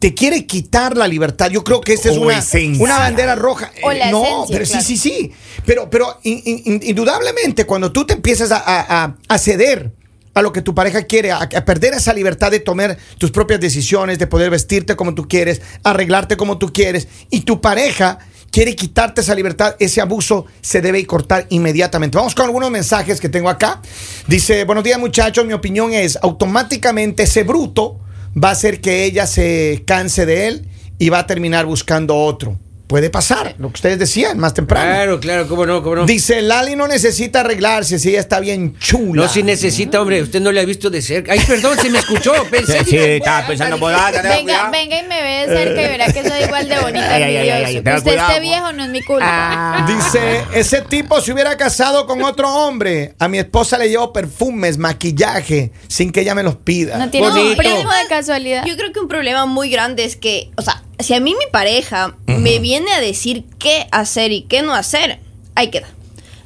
te 0.04 0.12
quiere 0.12 0.44
quitar 0.44 0.98
la 0.98 1.08
libertad, 1.08 1.48
yo 1.48 1.64
creo 1.64 1.80
que 1.80 1.94
esa 1.94 2.10
es 2.10 2.18
una, 2.18 2.98
bandera 2.98 3.34
roja. 3.36 3.72
O 3.82 3.90
Eh, 3.90 3.98
la 4.00 4.10
no, 4.10 4.22
esencia, 4.22 4.46
pero 4.58 4.64
claro. 4.66 4.84
sí, 4.84 4.96
sí, 4.98 5.10
sí. 5.10 5.32
Pero, 5.64 5.88
pero 5.88 6.18
in- 6.24 6.42
in- 6.44 6.80
indudablemente, 6.82 7.64
cuando 7.64 7.90
tú 7.90 8.04
te 8.04 8.12
empiezas 8.12 8.52
a, 8.52 8.58
a- 8.58 9.04
a- 9.04 9.16
a 9.26 9.38
ceder 9.38 9.92
a 10.34 10.42
lo 10.42 10.52
que 10.52 10.60
tu 10.60 10.74
pareja 10.74 11.04
quiere, 11.04 11.32
a, 11.32 11.38
a 11.38 11.64
perder 11.64 11.94
esa 11.94 12.12
libertad 12.12 12.50
de 12.50 12.60
tomar 12.60 12.98
tus 13.16 13.30
propias 13.30 13.60
decisiones, 13.60 14.18
de 14.18 14.26
poder 14.26 14.50
vestirte 14.50 14.94
como 14.94 15.14
tú 15.14 15.26
quieres, 15.26 15.62
arreglarte 15.84 16.36
como 16.36 16.58
tú 16.58 16.70
quieres, 16.70 17.08
y 17.30 17.40
tu 17.40 17.62
pareja 17.62 18.18
quiere 18.50 18.76
quitarte 18.76 19.22
esa 19.22 19.34
libertad, 19.34 19.74
ese 19.78 20.02
abuso 20.02 20.44
se 20.60 20.82
debe 20.82 21.06
cortar 21.06 21.46
inmediatamente. 21.48 22.18
Vamos 22.18 22.34
con 22.34 22.44
algunos 22.44 22.70
mensajes 22.70 23.22
que 23.22 23.30
tengo 23.30 23.48
acá. 23.48 23.80
Dice, 24.28 24.64
buenos 24.64 24.84
días 24.84 24.98
muchachos, 24.98 25.46
mi 25.46 25.54
opinión 25.54 25.94
es, 25.94 26.18
automáticamente 26.20 27.22
ese 27.22 27.42
bruto 27.42 28.00
va 28.42 28.48
a 28.48 28.52
hacer 28.52 28.80
que 28.80 29.04
ella 29.04 29.26
se 29.26 29.82
canse 29.86 30.26
de 30.26 30.48
él 30.48 30.68
y 30.98 31.08
va 31.08 31.20
a 31.20 31.26
terminar 31.26 31.66
buscando 31.66 32.16
otro. 32.16 32.58
Puede 32.94 33.10
pasar, 33.10 33.56
lo 33.58 33.70
que 33.70 33.74
ustedes 33.74 33.98
decían 33.98 34.38
más 34.38 34.54
temprano. 34.54 34.86
Claro, 34.86 35.18
claro, 35.18 35.48
cómo 35.48 35.66
no, 35.66 35.82
cómo 35.82 35.96
no. 35.96 36.06
Dice, 36.06 36.40
Lali 36.42 36.76
no 36.76 36.86
necesita 36.86 37.40
arreglarse 37.40 37.98
si 37.98 38.10
ella 38.10 38.20
está 38.20 38.38
bien 38.38 38.78
chula. 38.78 39.24
No, 39.24 39.28
si 39.28 39.42
necesita, 39.42 40.00
hombre, 40.00 40.22
usted 40.22 40.40
no 40.40 40.52
le 40.52 40.60
ha 40.60 40.64
visto 40.64 40.90
de 40.90 41.02
cerca. 41.02 41.32
Ay, 41.32 41.40
perdón, 41.44 41.76
se 41.76 41.90
me 41.90 41.98
escuchó. 41.98 42.32
Pensé 42.52 42.84
Sí, 42.84 42.90
sí, 42.90 42.96
estaba 42.96 43.48
pensando 43.48 43.80
por 43.80 43.92
ahí. 43.92 44.14
Venga, 44.22 44.70
venga 44.70 45.00
y 45.00 45.02
me 45.08 45.22
ve 45.22 45.44
de 45.44 45.56
cerca 45.56 45.82
y 45.82 45.86
verá 45.88 46.06
que 46.12 46.22
soy 46.22 46.44
igual 46.44 46.68
de 46.68 46.78
bonita. 46.78 47.14
Ay, 47.16 47.22
ay, 47.24 47.36
ay, 47.36 47.64
ay, 47.64 47.78
usted 47.78 48.02
cuidado, 48.04 48.28
esté 48.28 48.40
viejo 48.40 48.72
no 48.72 48.84
es 48.84 48.90
mi 48.90 49.02
culpa. 49.02 49.84
Dice, 49.88 50.44
ese 50.54 50.82
tipo 50.82 51.20
se 51.20 51.32
hubiera 51.32 51.56
casado 51.56 52.06
con 52.06 52.22
otro 52.22 52.48
hombre. 52.48 53.16
A 53.18 53.26
mi 53.26 53.38
esposa 53.38 53.76
le 53.76 53.88
llevo 53.88 54.12
perfumes, 54.12 54.78
maquillaje, 54.78 55.72
sin 55.88 56.12
que 56.12 56.20
ella 56.20 56.36
me 56.36 56.44
los 56.44 56.54
pida. 56.54 56.96
No 56.96 57.10
tiene 57.10 57.28
Bonito. 57.28 57.50
un 57.50 57.56
primo 57.56 57.90
de 57.90 58.08
casualidad. 58.08 58.64
Yo 58.64 58.76
creo 58.76 58.92
que 58.92 59.00
un 59.00 59.08
problema 59.08 59.46
muy 59.46 59.68
grande 59.68 60.04
es 60.04 60.14
que, 60.14 60.52
o 60.56 60.62
sea, 60.62 60.83
si 60.98 61.14
a 61.14 61.20
mí 61.20 61.34
mi 61.38 61.46
pareja 61.50 62.16
me 62.26 62.58
viene 62.58 62.92
a 62.92 63.00
decir 63.00 63.44
qué 63.58 63.86
hacer 63.90 64.32
y 64.32 64.42
qué 64.42 64.62
no 64.62 64.74
hacer, 64.74 65.18
ahí 65.54 65.70
queda. 65.70 65.88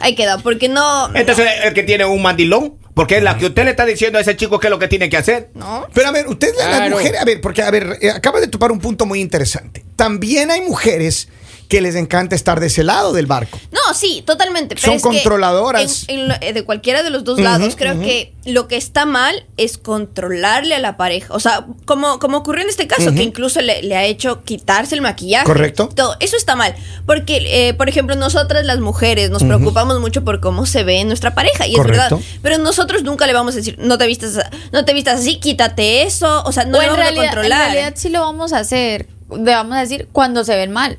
Ahí 0.00 0.14
queda, 0.14 0.38
porque 0.38 0.68
no. 0.68 1.14
Entonces, 1.14 1.46
el 1.64 1.74
que 1.74 1.82
tiene 1.82 2.04
un 2.04 2.22
mandilón, 2.22 2.74
porque 2.94 3.16
es 3.16 3.22
la 3.22 3.36
que 3.36 3.46
usted 3.46 3.64
le 3.64 3.70
está 3.70 3.84
diciendo 3.84 4.18
a 4.18 4.20
ese 4.22 4.36
chico 4.36 4.60
qué 4.60 4.68
es 4.68 4.70
lo 4.70 4.78
que 4.78 4.86
tiene 4.88 5.08
que 5.08 5.16
hacer. 5.16 5.50
No. 5.54 5.86
Pero 5.92 6.08
a 6.08 6.12
ver, 6.12 6.28
ustedes 6.28 6.56
las 6.56 6.66
Claro. 6.66 6.96
mujeres, 6.96 7.20
a 7.20 7.24
ver, 7.24 7.40
porque 7.40 7.62
a 7.62 7.70
ver, 7.70 7.98
eh, 8.00 8.10
acaba 8.10 8.38
de 8.40 8.46
topar 8.46 8.70
un 8.70 8.78
punto 8.78 9.06
muy 9.06 9.20
interesante. 9.20 9.84
También 9.96 10.50
hay 10.52 10.60
mujeres 10.60 11.28
que 11.68 11.80
les 11.82 11.94
encanta 11.96 12.34
estar 12.34 12.60
de 12.60 12.66
ese 12.68 12.82
lado 12.82 13.12
del 13.12 13.26
barco. 13.26 13.58
No, 13.70 13.92
sí, 13.94 14.22
totalmente. 14.26 14.74
Pero 14.74 14.86
Son 14.86 14.94
es 14.96 15.02
que 15.02 15.08
controladoras. 15.08 16.04
en- 16.08 16.20
en 16.20 16.28
lo- 16.28 16.34
eh, 16.40 16.52
de 16.54 16.64
cualquiera 16.64 17.02
de 17.02 17.10
los 17.10 17.24
dos 17.24 17.38
lados, 17.38 17.76
creo 17.76 18.00
que 18.00 18.32
lo 18.46 18.66
que 18.68 18.76
está 18.76 19.04
mal 19.04 19.44
es 19.58 19.76
controlarle 19.76 20.74
a 20.74 20.78
la 20.78 20.96
pareja. 20.96 21.34
O 21.34 21.40
sea, 21.40 21.66
como, 21.84 22.18
como 22.18 22.38
ocurrió 22.38 22.62
en 22.64 22.70
este 22.70 22.86
caso, 22.86 23.12
que 23.14 23.22
incluso 23.22 23.60
le, 23.60 23.82
le 23.82 23.96
ha 23.96 24.04
hecho 24.04 24.42
quitarse 24.44 24.94
el 24.94 25.02
maquillaje. 25.02 25.44
Correcto. 25.44 25.90
Todo. 25.94 26.16
Eso 26.20 26.36
está 26.36 26.56
mal. 26.56 26.74
Porque, 27.04 27.42
eh, 27.44 27.74
por 27.74 27.88
ejemplo, 27.90 28.16
nosotras 28.16 28.64
las 28.64 28.78
mujeres 28.80 29.28
nos 29.30 29.44
preocupamos 29.44 30.00
mucho 30.00 30.24
por 30.24 30.40
cómo 30.40 30.64
se 30.64 30.84
ve 30.84 31.04
nuestra 31.04 31.34
pareja. 31.34 31.66
Y 31.66 31.74
Correcto. 31.74 32.02
es 32.04 32.10
verdad. 32.10 32.26
Pero 32.42 32.58
nosotros 32.58 33.02
nunca 33.02 33.26
le 33.26 33.34
vamos 33.34 33.52
a 33.54 33.56
decir, 33.58 33.76
no 33.78 33.98
te 33.98 34.06
vistas, 34.06 34.38
no 34.72 34.84
te 34.86 34.94
vistas 34.94 35.20
así, 35.20 35.38
quítate 35.38 36.02
eso. 36.04 36.42
O 36.44 36.52
sea, 36.52 36.64
no 36.64 36.78
o 36.78 36.80
le 36.80 36.86
en 36.86 36.92
vamos 36.92 37.04
realidad, 37.04 37.24
a 37.24 37.28
controlar. 37.28 37.66
en 37.68 37.72
realidad 37.74 37.92
sí 37.96 38.08
lo 38.08 38.20
vamos 38.22 38.54
a 38.54 38.58
hacer. 38.60 39.06
Vamos 39.30 39.76
a 39.76 39.80
decir 39.80 40.08
cuando 40.10 40.42
se 40.42 40.56
ven 40.56 40.70
mal, 40.70 40.98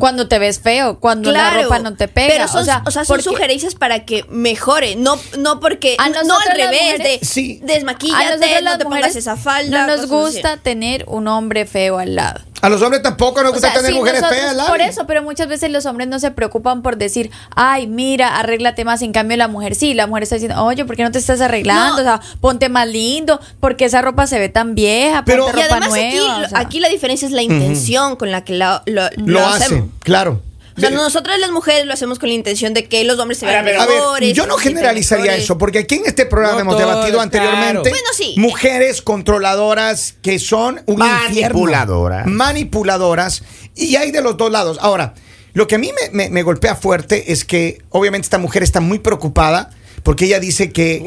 cuando 0.00 0.26
te 0.26 0.38
ves 0.40 0.58
feo, 0.60 0.98
cuando 0.98 1.30
la 1.30 1.50
ropa 1.62 1.78
no 1.78 1.94
te 1.94 2.08
pega. 2.08 2.28
Pero 2.34 2.48
son, 2.48 2.62
o 2.62 2.64
sea, 2.64 2.82
son 2.84 3.04
porque 3.06 3.22
sugerencias 3.22 3.74
para 3.76 4.04
que 4.04 4.24
mejore, 4.28 4.96
no, 4.96 5.16
no 5.38 5.60
porque 5.60 5.94
A 5.98 6.08
no 6.08 6.36
al 6.38 6.56
revés 6.56 6.80
mujeres- 6.98 7.20
de 7.20 7.26
Sí. 7.26 7.60
a 7.62 7.66
desmaquíllate, 7.66 8.62
no 8.62 8.78
te 8.78 8.84
pongas 8.84 9.14
esa 9.14 9.36
falda. 9.36 9.82
no 9.82 9.86
nos 9.86 10.00
así. 10.00 10.08
gusta 10.08 10.56
tener 10.56 11.04
un 11.06 11.28
hombre 11.28 11.66
feo 11.66 11.98
al 11.98 12.16
lado. 12.16 12.40
A 12.60 12.68
los 12.68 12.82
hombres 12.82 13.02
tampoco 13.02 13.40
nos 13.42 13.50
O 13.50 13.52
gusta 13.54 13.68
sea, 13.68 13.76
tener 13.78 13.92
sí, 13.92 13.98
mujeres 13.98 14.20
nosotros- 14.20 14.42
feas, 14.42 14.56
Lali. 14.56 14.68
Por 14.68 14.80
eso, 14.80 15.06
pero 15.06 15.22
muchas 15.22 15.48
veces 15.48 15.70
los 15.70 15.86
hombres 15.86 16.08
no 16.08 16.18
se 16.18 16.30
preocupan 16.30 16.82
por 16.82 16.96
decir, 16.96 17.30
ay, 17.54 17.86
mira, 17.86 18.36
arréglate 18.38 18.84
más. 18.84 19.02
En 19.02 19.12
cambio, 19.12 19.36
la 19.36 19.48
mujer 19.48 19.74
sí, 19.74 19.94
la 19.94 20.06
mujer 20.06 20.24
está 20.24 20.36
diciendo, 20.36 20.62
oye, 20.64 20.84
¿por 20.84 20.96
qué 20.96 21.02
no 21.04 21.10
te 21.12 21.18
estás 21.18 21.40
arreglando? 21.40 21.94
No. 21.96 22.00
O 22.00 22.04
sea, 22.04 22.20
ponte 22.40 22.68
más 22.68 22.88
lindo, 22.88 23.40
porque 23.60 23.84
esa 23.84 24.02
ropa 24.02 24.26
se 24.26 24.38
ve 24.38 24.48
tan 24.48 24.74
vieja, 24.74 25.24
Pero- 25.24 25.44
ponte 25.44 25.60
Y 25.60 25.62
ropa 25.62 25.76
además 25.76 25.92
aquí, 25.98 26.16
nueva. 26.16 26.42
o 26.44 26.48
sea. 26.48 26.58
aquí 26.58 26.80
la 26.80 26.88
diferencia 26.88 27.26
es 27.26 27.32
la 27.32 27.42
intención 27.42 28.16
con 28.16 28.30
la 28.32 28.42
que 28.44 28.54
la- 28.54 28.82
lo, 28.86 29.02
Lo 29.16 29.46
hace, 29.46 29.64
hacemos. 29.64 29.88
claro. 30.00 30.42
O 30.78 30.80
sea, 30.80 30.90
De- 30.90 30.96
nosotras 30.96 31.38
las 31.38 31.50
mujeres 31.50 31.84
lo 31.86 31.92
hacemos 31.92 32.18
con 32.18 32.28
la 32.30 32.34
intención 32.34 32.72
de 32.72 32.84
que 32.86 33.04
los 33.04 33.18
hombres 33.18 33.38
se 33.38 33.46
vean 33.46 33.58
A 33.58 33.62
ver, 33.62 33.76
A 33.78 33.86
ver, 33.86 33.96
mejores. 33.96 34.34
yo 34.34 34.46
no 34.46 34.56
generalizaría 34.56 35.34
eso, 35.36 35.58
porque 35.58 35.80
aquí 35.80 35.96
en 35.96 36.06
este 36.06 36.24
programa 36.24 36.54
No 36.54 36.60
hemos 36.60 36.78
debatido 36.78 37.20
anteriormente 37.20 37.90
claro. 37.90 37.90
Bueno, 37.90 38.08
sí. 38.16 38.34
mujeres 38.38 39.02
controladoras 39.02 40.14
que 40.22 40.38
son 40.38 40.80
un 40.86 40.98
Manipuladoras. 40.98 42.20
infierno. 42.26 42.44
manipuladoras 42.44 43.42
y 43.74 43.96
hay 43.96 44.10
de 44.10 44.22
los 44.22 44.36
dos 44.36 44.50
lados. 44.50 44.78
Ahora, 44.80 45.14
lo 45.52 45.66
que 45.66 45.74
a 45.76 45.78
mí 45.78 45.90
me, 45.92 46.10
me- 46.24 46.30
me 46.30 46.42
golpea 46.42 46.74
fuerte 46.76 47.32
es 47.32 47.44
que 47.44 47.82
obviamente 47.90 48.26
esta 48.26 48.38
mujer 48.38 48.62
está 48.62 48.80
muy 48.80 48.98
preocupada 48.98 49.70
porque 50.02 50.26
ella 50.26 50.38
dice 50.40 50.70
que 50.72 51.02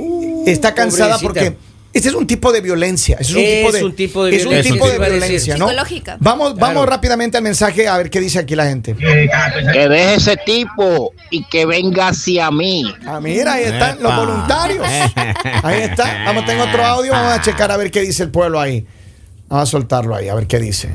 está 0.46 0.74
cansada 0.74 1.18
pobrecita. 1.20 1.52
porque 1.52 1.71
este 1.94 2.10
es 2.10 2.16
un 2.16 2.26
tipo 2.26 2.52
de 2.52 2.62
violencia. 2.62 3.18
Es 3.20 3.32
un, 3.32 3.40
Es 3.40 3.58
tipo, 3.60 3.72
de, 3.72 3.84
un 3.84 3.96
tipo 3.96 4.26
de 4.26 4.36
es 4.36 4.44
un 4.44 4.50
violencia, 4.50 4.74
tipo 4.74 4.90
de 4.90 4.98
violencia, 5.00 5.58
¿no? 5.58 5.68
Psicológica. 5.68 6.18
Vamos, 6.20 6.54
Claro. 6.54 6.68
vamos 6.76 6.86
rápidamente 6.90 7.38
al 7.38 7.44
mensaje 7.44 7.88
a 7.88 7.98
ver 7.98 8.10
qué 8.10 8.20
dice 8.20 8.40
aquí 8.40 8.56
la 8.56 8.66
gente. 8.66 8.96
Que 8.96 9.90
deje 9.90 10.16
ese 10.16 10.38
tipo 10.38 11.14
y 11.30 11.44
que 11.46 11.66
venga 11.66 12.08
hacia 12.10 12.50
mí. 12.52 12.84
Ah, 13.06 13.20
mira, 13.20 13.54
ahí 13.54 13.64
están 13.66 14.02
los 14.02 14.16
voluntarios. 14.16 14.86
Ahí 15.64 15.82
está. 15.82 16.24
Vamos, 16.26 16.46
tengo 16.46 16.64
otro 16.64 16.84
audio. 16.86 17.12
Vamos 17.12 17.34
a 17.34 17.42
checar 17.42 17.72
a 17.72 17.78
ver 17.78 17.92
qué 17.92 18.02
dice 18.02 18.24
el 18.24 18.30
pueblo 18.30 18.60
ahí. 18.60 18.86
Vamos 19.50 19.68
a 19.68 19.72
soltarlo 19.72 20.16
ahí, 20.16 20.30
a 20.30 20.36
ver 20.36 20.48
qué 20.48 20.60
dice. 20.60 20.90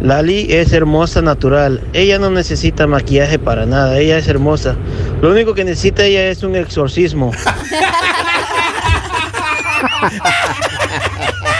Lali 0.00 0.46
es 0.50 0.72
hermosa 0.72 1.20
natural. 1.20 1.82
Ella 1.92 2.18
no 2.18 2.30
necesita 2.30 2.86
maquillaje 2.86 3.38
para 3.38 3.66
nada. 3.66 3.98
Ella 3.98 4.16
es 4.16 4.26
hermosa. 4.28 4.74
Lo 5.20 5.30
único 5.30 5.52
que 5.54 5.64
necesita 5.64 6.04
ella 6.04 6.28
es 6.28 6.42
un 6.42 6.56
exorcismo. 6.56 7.32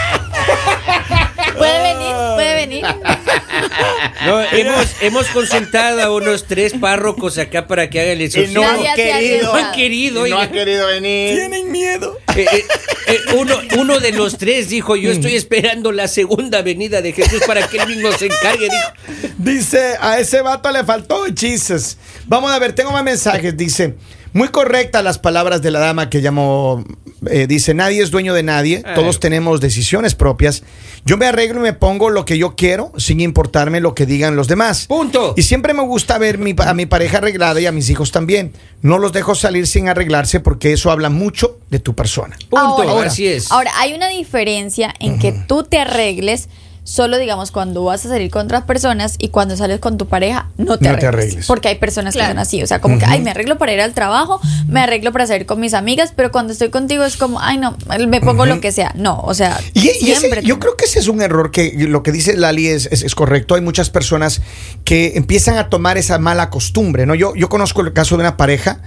Puede 1.57 1.93
venir, 1.93 2.15
puede 2.33 2.55
venir. 2.55 2.85
hemos, 4.51 4.87
hemos 5.01 5.27
consultado 5.27 6.01
a 6.01 6.15
unos 6.15 6.45
tres 6.45 6.73
párrocos 6.73 7.37
acá 7.37 7.67
para 7.67 7.89
que 7.89 8.01
hagan 8.01 8.19
el 8.19 8.35
Y 8.35 8.47
no 8.53 8.67
han 8.67 8.95
querido. 8.95 9.53
No 9.53 9.53
han 9.53 9.71
querido. 9.71 10.27
No 10.27 10.39
han 10.39 10.51
querido 10.51 10.87
venir. 10.87 11.35
Tienen 11.35 11.71
miedo. 11.71 12.17
Eh, 12.35 12.47
eh, 12.51 12.65
eh, 13.07 13.19
uno, 13.37 13.55
uno 13.77 13.99
de 13.99 14.11
los 14.11 14.37
tres 14.37 14.69
dijo, 14.69 14.95
yo 14.95 15.11
estoy 15.11 15.35
esperando 15.35 15.91
la 15.91 16.07
segunda 16.07 16.61
venida 16.61 17.01
de 17.01 17.13
Jesús 17.13 17.43
para 17.45 17.67
que 17.67 17.77
él 17.77 17.87
mismo 17.87 18.11
se 18.13 18.27
encargue. 18.27 18.69
Dijo, 18.69 19.33
Dice, 19.37 19.97
a 19.99 20.19
ese 20.19 20.41
vato 20.41 20.71
le 20.71 20.83
faltó 20.83 21.25
Jesus. 21.35 21.97
Vamos 22.25 22.51
a 22.51 22.59
ver, 22.59 22.73
tengo 22.73 22.91
más 22.91 23.03
mensajes. 23.03 23.55
Dice, 23.55 23.95
muy 24.33 24.47
correctas 24.47 25.03
las 25.03 25.19
palabras 25.19 25.61
de 25.61 25.71
la 25.71 25.79
dama 25.79 26.09
que 26.09 26.21
llamó. 26.21 26.83
Eh, 27.29 27.45
dice, 27.47 27.73
nadie 27.73 28.01
es 28.01 28.09
dueño 28.11 28.33
de 28.33 28.43
nadie, 28.43 28.81
Ay. 28.85 28.95
todos 28.95 29.19
tenemos 29.19 29.61
decisiones 29.61 30.15
propias. 30.15 30.63
Yo 31.05 31.17
me 31.17 31.25
arreglo 31.27 31.59
y 31.59 31.63
me 31.63 31.73
pongo 31.73 32.09
lo 32.09 32.25
que 32.25 32.37
yo 32.37 32.55
quiero 32.55 32.91
sin 32.97 33.19
importarme 33.21 33.79
lo 33.79 33.93
que 33.95 34.05
digan 34.05 34.35
los 34.35 34.47
demás. 34.47 34.85
Punto. 34.87 35.33
Y 35.37 35.43
siempre 35.43 35.73
me 35.73 35.83
gusta 35.83 36.17
ver 36.17 36.37
mi- 36.37 36.55
a 36.57 36.73
mi 36.73 36.85
pareja 36.85 37.17
arreglada 37.19 37.59
y 37.61 37.65
a 37.65 37.71
mis 37.71 37.89
hijos 37.89 38.11
también. 38.11 38.53
No 38.81 38.97
los 38.97 39.11
dejo 39.13 39.35
salir 39.35 39.67
sin 39.67 39.89
arreglarse 39.89 40.39
porque 40.39 40.73
eso 40.73 40.91
habla 40.91 41.09
mucho 41.09 41.59
de 41.69 41.79
tu 41.79 41.95
persona. 41.95 42.37
punto, 42.49 42.81
Ahora, 42.83 43.07
así 43.07 43.27
es. 43.27 43.51
Ahora, 43.51 43.71
hay 43.77 43.93
una 43.93 44.07
diferencia 44.09 44.93
en 44.99 45.19
que 45.19 45.31
tú 45.31 45.63
te 45.63 45.79
arregles 45.79 46.49
solo, 46.83 47.17
digamos, 47.19 47.51
cuando 47.51 47.83
vas 47.83 48.05
a 48.05 48.09
salir 48.09 48.31
con 48.31 48.45
otras 48.45 48.63
personas 48.63 49.15
y 49.19 49.29
cuando 49.29 49.55
sales 49.55 49.79
con 49.79 49.97
tu 49.99 50.07
pareja, 50.07 50.49
no 50.57 50.79
te, 50.79 50.89
No 50.89 50.97
te 50.97 51.05
arregles. 51.07 51.45
Porque 51.45 51.67
hay 51.67 51.75
personas 51.75 52.15
que 52.15 52.25
son 52.25 52.39
así. 52.39 52.63
O 52.63 52.67
sea, 52.67 52.81
como 52.81 52.97
que, 52.97 53.05
ay, 53.05 53.21
me 53.21 53.29
arreglo 53.31 53.57
para 53.59 53.71
ir 53.73 53.81
al 53.81 53.93
trabajo, 53.93 54.41
me 54.67 54.79
arreglo 54.81 55.11
para 55.11 55.27
salir 55.27 55.45
con 55.45 55.59
mis 55.59 55.73
amigas, 55.75 56.11
pero 56.15 56.31
cuando 56.31 56.53
estoy 56.53 56.69
contigo 56.69 57.03
es 57.03 57.17
como, 57.17 57.39
ay, 57.39 57.57
no, 57.59 57.77
me 58.07 58.19
pongo 58.19 58.45
lo 58.47 58.59
que 58.61 58.71
sea. 58.71 58.93
No, 58.95 59.19
o 59.21 59.33
sea, 59.35 59.59
Y, 59.73 59.81
y 59.81 59.89
ese- 59.89 60.15
siempre. 60.17 60.41
yo 60.43 60.55
te- 60.55 60.59
creo 60.61 60.75
que 60.75 60.85
ese 60.85 60.99
es 60.99 61.07
un 61.07 61.21
error 61.21 61.51
que 61.51 61.71
lo 61.77 62.01
que 62.03 62.11
dice 62.11 62.35
Lali 62.35 62.67
es, 62.67 62.87
es- 62.91 63.03
es 63.03 63.13
correcto. 63.15 63.53
Hay 63.55 63.61
muchas 63.61 63.89
personas 63.91 64.41
que 64.83 65.13
empiezan 65.15 65.57
a 65.57 65.69
tomar 65.69 65.97
esa 65.99 66.17
mala 66.17 66.49
costumbre, 66.49 67.05
¿no? 67.05 67.13
Yo, 67.15 67.35
yo 67.35 67.47
conozco 67.47 67.81
el 67.81 67.93
caso 67.93 68.17
de 68.17 68.21
una 68.21 68.37
pareja 68.37 68.81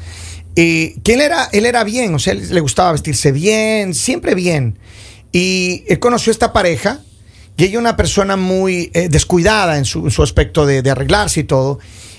eh, 0.57 0.97
que 1.05 1.15
él 1.15 1.21
era, 1.21 1.49
él 1.53 1.65
era 1.67 1.85
bien, 1.85 2.15
o 2.15 2.19
sea, 2.19 2.33
él 2.33 2.47
le 2.53 2.61
gustaba 2.61 2.93
vestirse 2.93 3.33
bien, 3.33 3.95
siempre 3.95 4.35
bien. 4.35 4.79
Y 5.33 5.85
él 5.89 5.99
conoció 6.01 6.31
esta 6.31 6.53
pareja 6.53 7.01
y 7.57 7.65
ella 7.65 7.79
una 7.79 7.97
persona 7.97 8.37
muy 8.37 8.91
eh, 8.95 9.09
descuidada 9.09 9.79
en 9.79 9.85
su, 9.85 10.01
en 10.07 10.11
su 10.11 10.23
aspecto 10.23 10.67
de, 10.67 10.83
de 10.83 10.91
arreglarse 10.91 11.41
y 11.41 11.45
todo. 11.45 11.79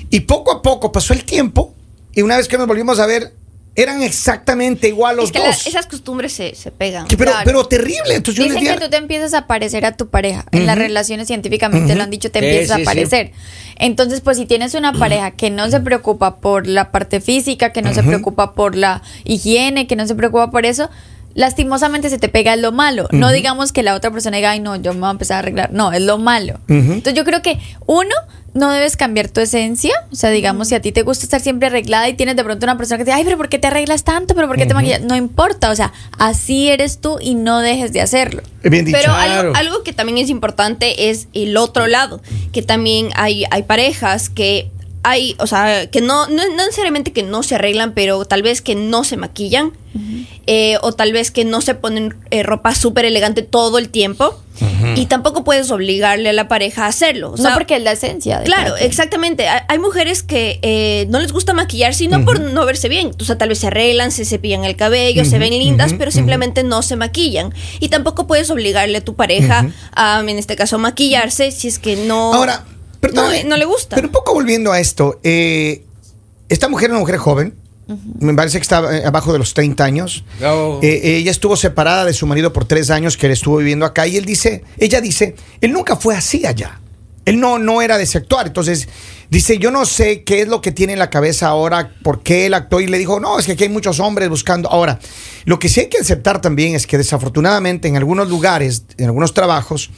Y 0.10 0.22
poco 0.22 0.52
a 0.52 0.62
poco 0.62 0.92
pasó 0.92 1.14
el 1.14 1.24
tiempo 1.26 1.74
y 2.14 2.22
una 2.22 2.38
vez 2.38 2.48
que 2.48 2.58
nos 2.58 2.68
volvimos 2.68 3.00
a 3.00 3.06
ver, 3.06 3.34
eran 3.78 4.02
exactamente 4.04 4.88
igual 4.88 5.18
los 5.18 5.26
es 5.26 5.32
que 5.34 5.40
la- 5.40 5.48
dos. 5.48 5.68
esas 5.68 5.86
costumbres 5.88 6.32
se, 6.32 6.56
se 6.56 6.72
pegan. 6.72 7.06
Que 7.08 7.18
pero, 7.18 7.32
Claro. 7.32 7.44
pero 7.46 7.66
terrible. 7.66 8.16
Entonces 8.16 8.36
yo 8.36 8.44
Dicen 8.46 8.62
decía- 8.62 8.76
que 8.78 8.86
tú 8.86 8.90
te 8.90 8.96
empiezas 8.96 9.34
a 9.34 9.48
parecer 9.48 9.86
a 9.86 9.98
tu 9.98 10.08
pareja. 10.08 10.46
En 10.54 10.66
las 10.66 10.78
relaciones 10.78 11.28
científicamente 11.28 11.94
lo 11.96 12.04
han 12.04 12.10
dicho, 12.10 12.32
te 12.32 12.40
empiezas 12.40 12.78
sí, 12.78 12.82
a 12.84 12.86
parecer. 12.86 13.32
Entonces, 13.78 14.22
pues 14.22 14.38
si 14.38 14.46
tienes 14.46 14.76
una 14.76 14.94
pareja 14.98 15.32
que 15.32 15.50
no 15.50 15.70
se 15.70 15.82
preocupa 15.82 16.38
por 16.38 16.68
la 16.68 16.92
parte 16.94 17.20
física, 17.20 17.74
que 17.74 17.82
no 17.82 17.94
se 17.94 18.02
preocupa 18.04 18.54
por 18.54 18.78
la 18.78 19.02
higiene, 19.26 19.88
que 19.88 19.98
no 19.98 20.08
se 20.08 20.16
preocupa 20.16 20.50
por 20.52 20.66
eso, 20.66 20.90
lastimosamente 21.36 22.10
se 22.10 22.18
te 22.18 22.30
pega 22.30 22.56
lo 22.56 22.72
malo. 22.72 23.08
No 23.12 23.32
digamos 23.32 23.72
que 23.72 23.84
la 23.84 23.94
otra 23.94 24.10
persona 24.10 24.38
diga, 24.38 24.52
ay, 24.52 24.60
no, 24.60 24.76
yo 24.78 24.94
me 24.94 25.02
voy 25.02 25.10
a 25.10 25.12
empezar 25.12 25.36
a 25.36 25.40
arreglar. 25.40 25.72
No, 25.72 25.92
es 25.94 26.02
lo 26.02 26.18
malo. 26.18 26.60
Entonces 26.68 27.14
yo 27.14 27.24
creo 27.26 27.42
que 27.44 27.60
uno, 27.86 28.16
no 28.54 28.72
debes 28.72 28.96
cambiar 28.96 29.28
tu 29.28 29.42
esencia. 29.42 29.94
O 30.14 30.16
sea, 30.16 30.30
digamos, 30.30 30.70
si 30.70 30.76
a 30.76 30.82
ti 30.82 30.94
te 30.94 31.02
gusta 31.02 31.26
estar 31.26 31.42
siempre 31.42 31.68
arreglada 31.68 32.08
y 32.08 32.14
tienes 32.14 32.38
de 32.38 32.44
pronto 32.46 32.66
una 32.66 32.78
persona 32.78 32.98
que 32.98 33.04
te 33.04 33.12
dice, 33.12 33.18
ay, 33.20 33.26
pero 33.26 33.36
¿por 33.38 33.50
qué 33.50 33.60
te 33.60 33.68
arreglas 33.68 34.06
tanto? 34.06 34.34
¿Pero 34.34 34.48
por 34.48 34.56
qué 34.58 34.66
te 34.66 34.74
maquillas? 34.74 35.02
No 35.02 35.14
importa. 35.18 35.72
O 35.72 35.76
sea, 35.76 35.92
así 36.18 36.70
eres 36.70 37.00
tú 37.02 37.18
y 37.20 37.36
no 37.36 37.60
dejes 37.60 37.92
de 37.92 38.00
hacerlo. 38.00 38.42
Bien 38.64 38.86
dicho. 38.86 38.98
Pero 38.98 39.14
Claro. 39.14 39.50
algo, 39.50 39.56
algo 39.58 39.84
que 39.84 39.92
también 39.92 40.18
es 40.20 40.30
importante 40.30 41.10
es 41.10 41.28
el 41.34 41.58
otro 41.58 41.86
lado, 41.88 42.22
que 42.54 42.62
también 42.62 43.10
hay, 43.16 43.44
hay 43.52 43.64
parejas 43.64 44.30
que 44.30 44.72
hay, 45.06 45.36
o 45.40 45.48
sea, 45.48 45.88
que 45.90 46.02
no, 46.02 46.28
no, 46.28 46.44
no 46.50 46.66
necesariamente 46.66 47.14
que 47.14 47.24
no 47.24 47.44
se 47.44 47.56
arreglan, 47.56 47.94
pero 47.94 48.26
tal 48.26 48.42
vez 48.42 48.62
que 48.62 48.76
no 48.76 49.04
se 49.04 49.18
maquillan, 49.18 49.72
eh, 50.48 50.78
o 50.82 50.92
tal 50.92 51.14
vez 51.14 51.32
que 51.32 51.46
no 51.46 51.62
se 51.62 51.74
ponen 51.74 52.16
eh, 52.30 52.44
ropa 52.44 52.76
súper 52.76 53.06
elegante 53.06 53.44
todo 53.44 53.78
el 53.78 53.90
tiempo, 53.90 54.42
y 54.96 55.06
tampoco 55.08 55.44
puedes 55.44 55.70
obligarle 55.72 56.30
a 56.30 56.34
la 56.34 56.48
pareja 56.48 56.86
a 56.86 56.88
hacerlo. 56.88 57.32
O 57.32 57.38
sea, 57.38 57.50
no 57.50 57.56
porque 57.56 57.76
es 57.76 57.84
la 57.84 57.92
esencia. 57.92 58.40
de 58.40 58.46
Claro, 58.46 58.78
exactamente. 58.78 59.50
Hay 59.50 59.76
hay 59.76 59.80
mujeres 59.80 60.24
que 60.24 60.60
eh, 60.62 61.06
no 61.10 61.20
les 61.20 61.34
gusta 61.34 61.54
maquillarse 61.54 62.06
y 62.06 62.08
no 62.08 62.24
por 62.24 62.40
no 62.40 62.66
verse 62.66 62.88
bien. 62.88 63.12
O 63.20 63.26
sea, 63.26 63.38
tal 63.38 63.50
vez 63.50 63.60
se 63.60 63.68
arreglan, 63.68 64.10
se 64.12 64.24
cepillan 64.24 64.64
el 64.64 64.78
cabello, 64.78 65.26
se 65.26 65.38
ven 65.38 65.52
lindas, 65.52 65.94
pero 65.98 66.12
simplemente 66.12 66.64
no 66.64 66.82
se 66.82 66.96
maquillan. 66.96 67.54
Y 67.82 67.90
tampoco 67.90 68.26
puedes 68.26 68.50
obligarle 68.50 69.00
a 69.00 69.02
tu 69.02 69.16
pareja 69.16 69.68
a, 69.94 70.22
en 70.26 70.38
este 70.40 70.56
caso, 70.56 70.80
maquillarse 70.80 71.52
si 71.52 71.68
es 71.68 71.78
que 71.78 71.98
no, 71.98 72.34
Ahora, 72.34 72.64
no, 73.14 73.30
no 73.46 73.58
le 73.58 73.66
gusta. 73.66 73.96
Pero 73.96 74.08
un 74.08 74.14
poco 74.14 74.34
volviendo 74.34 74.72
a 74.72 74.80
esto, 74.80 75.20
eh, 75.24 75.84
esta 76.50 76.70
mujer 76.70 76.90
es 76.90 76.92
una 76.92 77.00
mujer 77.00 77.18
joven, 77.18 77.56
me 78.20 78.34
parece 78.34 78.58
que 78.58 78.64
está 78.64 78.98
eh, 78.98 79.06
abajo 79.06 79.32
de 79.32 79.40
los 79.40 79.54
30 79.54 79.84
años. 79.84 80.24
Oh. 80.44 80.80
Eh, 80.82 81.18
ella 81.18 81.32
estuvo 81.32 81.56
separada 81.56 82.06
de 82.06 82.14
su 82.14 82.26
marido 82.26 82.52
por 82.52 82.66
tres 82.66 82.90
años 82.90 83.18
que 83.18 83.28
él 83.28 83.32
estuvo 83.32 83.58
viviendo 83.58 83.86
acá 83.86 84.08
y 84.08 84.18
él 84.18 84.26
dice, 84.26 84.64
ella 84.78 85.02
dice, 85.02 85.36
él 85.62 85.72
nunca 85.72 85.96
fue 85.96 86.16
así 86.16 86.46
allá. 86.46 86.80
Él 87.26 87.40
no, 87.40 87.58
no 87.58 87.82
era 87.82 87.98
de 87.98 88.04
ese 88.04 88.20
actuar. 88.20 88.48
Entonces, 88.48 88.88
dice, 89.30 89.58
yo 89.58 89.72
no 89.72 89.86
sé 89.86 90.24
qué 90.24 90.42
es 90.42 90.48
lo 90.48 90.62
que 90.62 90.72
tiene 90.72 90.94
en 90.94 91.00
la 91.00 91.10
cabeza 91.10 91.48
ahora, 91.48 91.92
por 92.04 92.22
qué 92.22 92.46
él 92.46 92.54
actuó. 92.54 92.82
Y 92.82 92.88
le 92.88 93.00
dijo, 93.00 93.20
no, 93.20 93.40
es 93.40 93.46
que 93.46 93.54
aquí 93.54 93.64
hay 93.64 93.70
muchos 93.70 94.00
hombres 94.00 94.30
buscando. 94.30 94.70
Ahora, 94.70 95.00
lo 95.46 95.58
que 95.58 95.70
sí 95.70 95.82
hay 95.82 95.88
que 95.88 95.98
aceptar 95.98 96.40
también 96.40 96.76
es 96.76 96.86
que 96.86 96.98
desafortunadamente 96.98 97.88
en 97.88 97.98
algunos 97.98 98.30
lugares, 98.30 98.86
en 98.98 99.06
algunos 99.06 99.34
trabajos, 99.34 99.90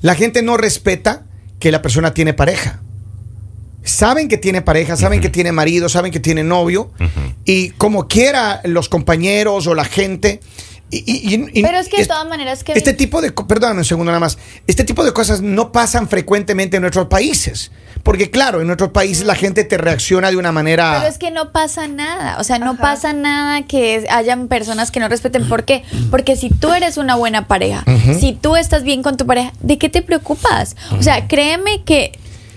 la 0.00 0.14
gente 0.14 0.42
no 0.42 0.56
respeta 0.56 1.26
que 1.64 1.72
la 1.72 1.80
persona 1.80 2.12
tiene 2.12 2.34
pareja. 2.34 2.82
Saben 3.84 4.28
que 4.28 4.36
tiene 4.36 4.60
pareja, 4.60 4.98
saben 4.98 5.22
que 5.22 5.30
tiene 5.30 5.50
marido, 5.50 5.88
saben 5.88 6.12
que 6.12 6.20
tiene 6.20 6.44
novio, 6.44 6.90
y 7.46 7.70
como 7.70 8.06
quiera 8.06 8.60
los 8.64 8.90
compañeros 8.90 9.66
o 9.66 9.74
la 9.74 9.86
gente. 9.86 10.40
Y- 10.90 11.34
y- 11.54 11.62
Pero 11.62 11.78
es 11.78 11.88
que 11.88 11.98
de 11.98 12.06
todas 12.06 12.28
maneras 12.28 12.62
que... 12.62 12.72
Este 12.72 12.92
tipo 12.92 13.20
de. 13.20 13.32
Perdóname 13.32 13.80
un 13.80 13.84
segundo 13.84 14.10
nada 14.12 14.20
más. 14.20 14.38
Este 14.66 14.84
tipo 14.84 15.04
de 15.04 15.12
cosas 15.12 15.40
no 15.40 15.72
pasan 15.72 16.08
frecuentemente 16.08 16.76
en 16.76 16.82
nuestros 16.82 17.08
países. 17.08 17.72
Porque, 18.02 18.30
claro, 18.30 18.60
en 18.60 18.66
nuestros 18.66 18.90
países 18.90 19.24
la 19.24 19.34
gente 19.34 19.64
te 19.64 19.78
reacciona 19.78 20.30
de 20.30 20.36
una 20.36 20.52
manera. 20.52 20.96
Pero 20.98 21.10
es 21.10 21.18
que 21.18 21.30
no 21.30 21.52
pasa 21.52 21.88
nada, 21.88 22.36
o 22.38 22.44
sea, 22.44 22.58
no 22.58 22.72
Ajá. 22.72 22.82
pasa 22.82 23.12
nada 23.14 23.62
que 23.62 24.06
hayan 24.10 24.46
personas 24.48 24.90
que 24.90 25.00
no 25.00 25.08
respeten. 25.08 25.48
¿Por 25.48 25.64
qué? 25.64 25.84
Porque 26.10 26.36
si 26.36 26.50
tú 26.50 26.72
eres 26.74 26.98
una 26.98 27.14
buena 27.14 27.48
pareja, 27.48 27.82
si 28.20 28.32
tú 28.34 28.56
estás 28.56 28.82
bien 28.82 29.02
con 29.02 29.16
tu 29.16 29.26
pareja, 29.26 29.52
¿de 29.60 29.78
qué 29.78 29.88
te 29.88 30.02
preocupas? 30.02 30.76
O 30.98 31.02
sea, 31.02 31.26
créeme 31.28 31.82
que 31.84 32.12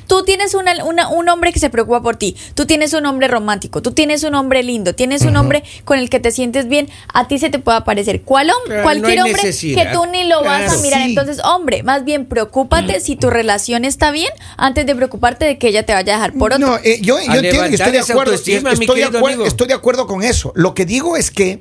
tú 0.08 0.24
tienes 0.24 0.54
una, 0.56 0.84
una- 0.84 1.10
un 1.10 1.30
hombre 1.30 1.54
que 1.54 1.60
se 1.60 1.70
preocupa 1.70 2.02
por 2.02 2.16
ti, 2.16 2.36
tú 2.56 2.66
tienes 2.66 2.94
un 2.94 3.06
hombre 3.06 3.28
romántico, 3.28 3.82
tú 3.82 3.92
tienes 3.92 4.24
un 4.24 4.36
hombre 4.36 4.64
lindo, 4.64 4.96
tienes 4.96 5.22
un 5.24 5.36
hombre 5.38 5.64
con 5.86 6.00
el 6.00 6.10
que 6.10 6.20
te 6.20 6.32
sientes 6.32 6.68
bien, 6.68 6.90
a 7.14 7.28
ti 7.28 7.38
se 7.38 7.50
te 7.50 7.60
puede 7.60 7.78
aparecer. 7.78 8.22
¿Cuál 8.22 8.50
hombre? 8.50 8.68
Claro, 8.68 8.84
Cualquier 8.84 9.20
no 9.20 9.26
hombre 9.26 9.42
que 9.44 9.88
tú 9.94 10.06
ni 10.12 10.24
lo 10.24 10.44
vas 10.44 10.74
a 10.74 10.78
mirar. 10.82 11.04
Sí. 11.04 11.10
Entonces, 11.10 11.40
hombre, 11.44 11.84
más 11.84 12.04
bien 12.06 12.26
preocúpate 12.26 13.00
si 13.00 13.16
tu 13.16 13.30
relación 13.30 13.86
está 13.86 14.12
bien 14.12 14.32
antes 14.58 14.86
de 14.86 14.96
preocuparte 14.96 15.46
de 15.46 15.58
que 15.58 15.68
ella 15.68 15.86
te 15.86 15.94
vaya 15.94 16.14
a 16.14 16.18
dejar 16.18 16.34
por 16.34 16.54
otro. 16.54 16.66
No, 16.68 16.78
eh, 16.84 17.00
yo, 17.02 17.20
yo 17.20 17.34
entiendo 17.34 17.68
y 17.70 17.74
estoy 17.76 17.92
de 17.92 18.00
acuerdo. 18.00 18.34
estoy, 18.34 18.54
de 18.54 19.04
acuerdo 19.04 19.28
amigo. 19.28 19.46
estoy 19.46 19.68
de 19.68 19.74
acuerdo 19.74 20.08
con 20.08 20.24
eso. 20.24 20.54
Lo 20.56 20.74
que 20.74 20.86
digo 20.86 21.18
es 21.18 21.32
que 21.32 21.60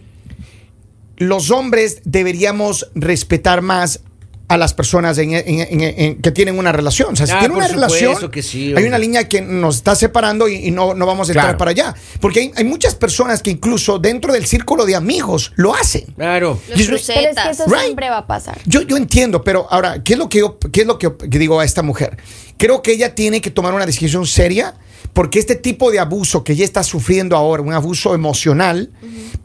los 1.16 1.50
hombres 1.50 2.00
deberíamos 2.04 2.88
respetar 2.94 3.62
más 3.62 4.00
a 4.48 4.56
las 4.56 4.74
personas 4.74 5.18
en- 5.18 5.32
en- 5.34 5.44
en- 5.60 5.80
en- 5.80 6.22
que 6.22 6.30
tienen 6.30 6.56
una 6.58 6.70
relación. 6.70 7.12
O 7.12 7.16
sea, 7.16 7.26
si 7.26 7.32
Ah, 7.32 7.40
tienen 7.40 7.56
por 7.58 7.64
una 7.64 7.68
relación, 7.72 8.30
que 8.30 8.42
sí, 8.42 8.72
hay 8.76 8.84
una 8.84 8.96
línea 8.98 9.28
que 9.28 9.40
nos 9.40 9.76
está 9.76 9.96
separando 9.96 10.46
y, 10.48 10.66
y 10.66 10.70
no, 10.70 10.94
no 10.94 11.04
vamos 11.04 11.28
a 11.28 11.32
entrar 11.32 11.46
Claro. 11.46 11.58
para 11.58 11.72
allá. 11.72 11.94
Porque 12.20 12.40
hay, 12.40 12.52
hay 12.54 12.62
muchas 12.64 12.94
personas 12.94 13.42
que 13.42 13.50
incluso 13.50 13.98
dentro 13.98 14.32
del 14.32 14.46
círculo 14.46 14.84
de 14.86 14.94
amigos 14.94 15.52
lo 15.56 15.74
hacen. 15.74 16.04
Claro. 16.16 16.60
Los 16.68 16.78
Pero 16.80 16.96
es 16.96 17.06
que 17.06 17.24
eso 17.50 17.64
Right. 17.66 17.80
siempre 17.86 18.08
va 18.08 18.18
a 18.18 18.26
pasar. 18.28 18.60
Yo, 18.66 18.82
yo 18.82 18.96
entiendo, 18.96 19.42
pero 19.42 19.66
ahora, 19.68 20.02
¿qué 20.04 20.12
es 20.12 20.18
lo 20.18 20.28
que 20.28 20.38
yo, 20.38 20.58
qué 20.72 20.82
es 20.82 20.86
lo 20.86 20.98
que, 20.98 21.12
que 21.16 21.38
digo 21.40 21.58
a 21.58 21.64
esta 21.64 21.82
mujer? 21.82 22.16
Creo 22.56 22.82
que 22.82 22.92
ella 22.92 23.14
tiene 23.16 23.40
que 23.40 23.50
tomar 23.50 23.74
una 23.74 23.84
decisión 23.84 24.26
seria 24.26 24.74
porque 25.12 25.38
este 25.38 25.56
tipo 25.56 25.90
de 25.90 25.98
abuso 25.98 26.44
que 26.44 26.52
ella 26.52 26.64
está 26.64 26.82
sufriendo 26.82 27.36
ahora, 27.36 27.62
un 27.62 27.72
abuso 27.72 28.14
emocional, 28.14 28.90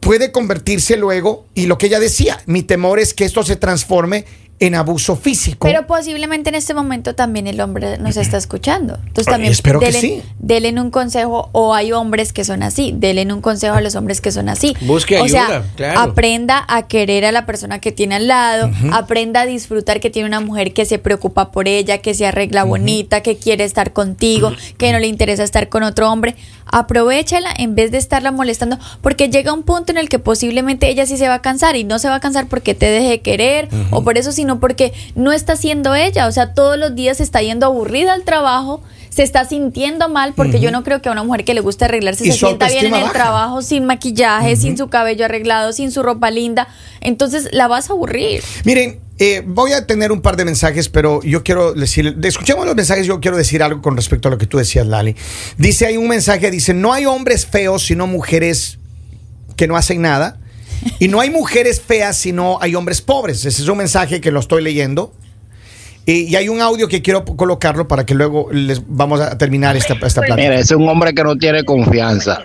puede 0.00 0.30
convertirse 0.32 0.96
luego, 0.96 1.46
y 1.54 1.66
lo 1.66 1.78
que 1.78 1.86
ella 1.86 1.98
decía, 2.00 2.40
mi 2.46 2.62
temor 2.62 2.98
es 2.98 3.14
que 3.14 3.24
esto 3.24 3.42
se 3.42 3.56
transforme 3.56 4.24
en 4.58 4.76
abuso 4.76 5.16
físico. 5.16 5.66
Pero 5.66 5.86
posiblemente 5.88 6.50
en 6.50 6.54
este 6.54 6.72
momento 6.72 7.16
también 7.16 7.48
el 7.48 7.60
hombre 7.60 7.98
nos 7.98 8.16
está 8.16 8.36
escuchando. 8.36 8.94
Entonces 9.06 9.26
también 9.26 9.52
espero 9.52 9.80
que 9.80 9.92
sí. 9.92 10.22
denle 10.38 10.80
un 10.80 10.90
consejo, 10.90 11.48
o 11.50 11.74
hay 11.74 11.92
hombres 11.92 12.32
que 12.32 12.44
son 12.44 12.62
así, 12.62 12.94
denle 12.96 13.32
un 13.32 13.40
consejo 13.40 13.74
a 13.74 13.80
los 13.80 13.96
hombres 13.96 14.20
que 14.20 14.30
son 14.30 14.48
así. 14.48 14.76
Busque 14.82 15.20
o 15.20 15.26
sea, 15.26 15.46
ayuda, 15.46 15.64
claro. 15.74 16.00
aprenda 16.00 16.64
a 16.68 16.86
querer 16.86 17.24
a 17.24 17.32
la 17.32 17.44
persona 17.44 17.80
que 17.80 17.90
tiene 17.90 18.14
al 18.14 18.28
lado, 18.28 18.70
aprenda 18.92 19.40
a 19.40 19.46
disfrutar 19.46 19.98
que 19.98 20.10
tiene 20.10 20.28
una 20.28 20.40
mujer 20.40 20.72
que 20.72 20.84
se 20.84 20.98
preocupa 20.98 21.50
por 21.50 21.66
ella, 21.66 21.98
que 21.98 22.14
se 22.14 22.26
arregla 22.26 22.62
bonita, 22.62 23.20
que 23.20 23.36
quiere 23.36 23.64
estar 23.64 23.92
contigo, 23.92 24.52
que 24.78 24.92
no 24.92 25.00
le 25.00 25.08
interesa 25.08 25.42
estar 25.42 25.68
con 25.68 25.82
otro 25.82 26.10
hombre. 26.10 26.36
Aprovechala 26.74 27.52
en 27.58 27.74
vez 27.74 27.90
de 27.90 27.98
estarla 27.98 28.32
molestando, 28.32 28.78
porque 29.02 29.28
llega 29.28 29.52
un 29.52 29.62
punto 29.62 29.92
en 29.92 29.98
el 29.98 30.08
que 30.08 30.18
posiblemente 30.18 30.88
ella 30.88 31.04
sí 31.04 31.18
se 31.18 31.28
va 31.28 31.34
a 31.34 31.42
cansar 31.42 31.76
y 31.76 31.84
no 31.84 31.98
se 31.98 32.08
va 32.08 32.14
a 32.14 32.20
cansar 32.20 32.46
porque 32.46 32.74
te 32.74 32.86
deje 32.86 33.08
de 33.08 33.20
querer 33.20 33.68
o 33.90 34.02
por 34.02 34.16
eso, 34.16 34.32
sino 34.32 34.51
sino 34.52 34.60
porque 34.60 34.92
no 35.14 35.32
está 35.32 35.56
siendo 35.56 35.94
ella. 35.94 36.26
O 36.26 36.32
sea, 36.32 36.54
todos 36.54 36.78
los 36.78 36.94
días 36.94 37.18
se 37.18 37.22
está 37.22 37.40
yendo 37.42 37.66
aburrida 37.66 38.12
al 38.12 38.24
trabajo, 38.24 38.82
se 39.08 39.22
está 39.22 39.44
sintiendo 39.44 40.08
mal, 40.08 40.32
porque 40.34 40.60
yo 40.60 40.70
no 40.70 40.82
creo 40.84 41.02
que 41.02 41.08
a 41.08 41.12
una 41.12 41.22
mujer 41.22 41.44
que 41.44 41.54
le 41.54 41.60
guste 41.60 41.84
arreglarse 41.84 42.24
se 42.24 42.32
sienta 42.32 42.68
bien 42.68 42.86
en 42.86 42.94
el 42.94 43.02
baja. 43.02 43.12
trabajo 43.12 43.62
sin 43.62 43.84
maquillaje, 43.84 44.56
sin 44.56 44.76
su 44.76 44.88
cabello 44.88 45.24
arreglado, 45.24 45.72
sin 45.72 45.90
su 45.90 46.02
ropa 46.02 46.30
linda. 46.30 46.68
Entonces 47.00 47.48
la 47.52 47.68
vas 47.68 47.90
a 47.90 47.92
aburrir. 47.92 48.42
Miren, 48.64 49.00
eh, 49.18 49.42
voy 49.46 49.72
a 49.72 49.86
tener 49.86 50.12
un 50.12 50.22
par 50.22 50.36
de 50.36 50.44
mensajes, 50.44 50.88
pero 50.88 51.22
yo 51.22 51.42
quiero 51.42 51.74
decir, 51.74 52.16
escuchemos 52.22 52.64
los 52.64 52.74
mensajes, 52.74 53.06
yo 53.06 53.20
quiero 53.20 53.36
decir 53.36 53.62
algo 53.62 53.82
con 53.82 53.96
respecto 53.96 54.28
a 54.28 54.30
lo 54.30 54.38
que 54.38 54.46
tú 54.46 54.58
decías, 54.58 54.86
Lali. 54.86 55.14
Dice, 55.58 55.86
hay 55.86 55.98
un 55.98 56.08
mensaje, 56.08 56.50
dice, 56.50 56.72
no 56.72 56.92
hay 56.92 57.04
hombres 57.04 57.46
feos, 57.46 57.84
sino 57.84 58.06
mujeres 58.06 58.78
que 59.56 59.66
no 59.66 59.76
hacen 59.76 60.00
nada. 60.00 60.38
Y 60.98 61.08
no 61.08 61.20
hay 61.20 61.30
mujeres 61.30 61.80
feas, 61.80 62.16
sino 62.16 62.58
hay 62.60 62.74
hombres 62.74 63.00
pobres. 63.00 63.44
Ese 63.44 63.62
es 63.62 63.68
un 63.68 63.78
mensaje 63.78 64.20
que 64.20 64.30
lo 64.30 64.40
estoy 64.40 64.62
leyendo. 64.62 65.12
Y, 66.06 66.22
y 66.22 66.36
hay 66.36 66.48
un 66.48 66.60
audio 66.60 66.88
que 66.88 67.00
quiero 67.02 67.24
colocarlo 67.24 67.86
para 67.86 68.04
que 68.04 68.14
luego 68.14 68.48
les 68.52 68.82
vamos 68.86 69.20
a 69.20 69.38
terminar 69.38 69.76
esta, 69.76 69.94
esta 69.94 70.20
plática. 70.20 70.36
Mira, 70.36 70.58
es 70.58 70.70
un 70.72 70.88
hombre 70.88 71.14
que 71.14 71.22
no 71.22 71.36
tiene 71.36 71.64
confianza. 71.64 72.42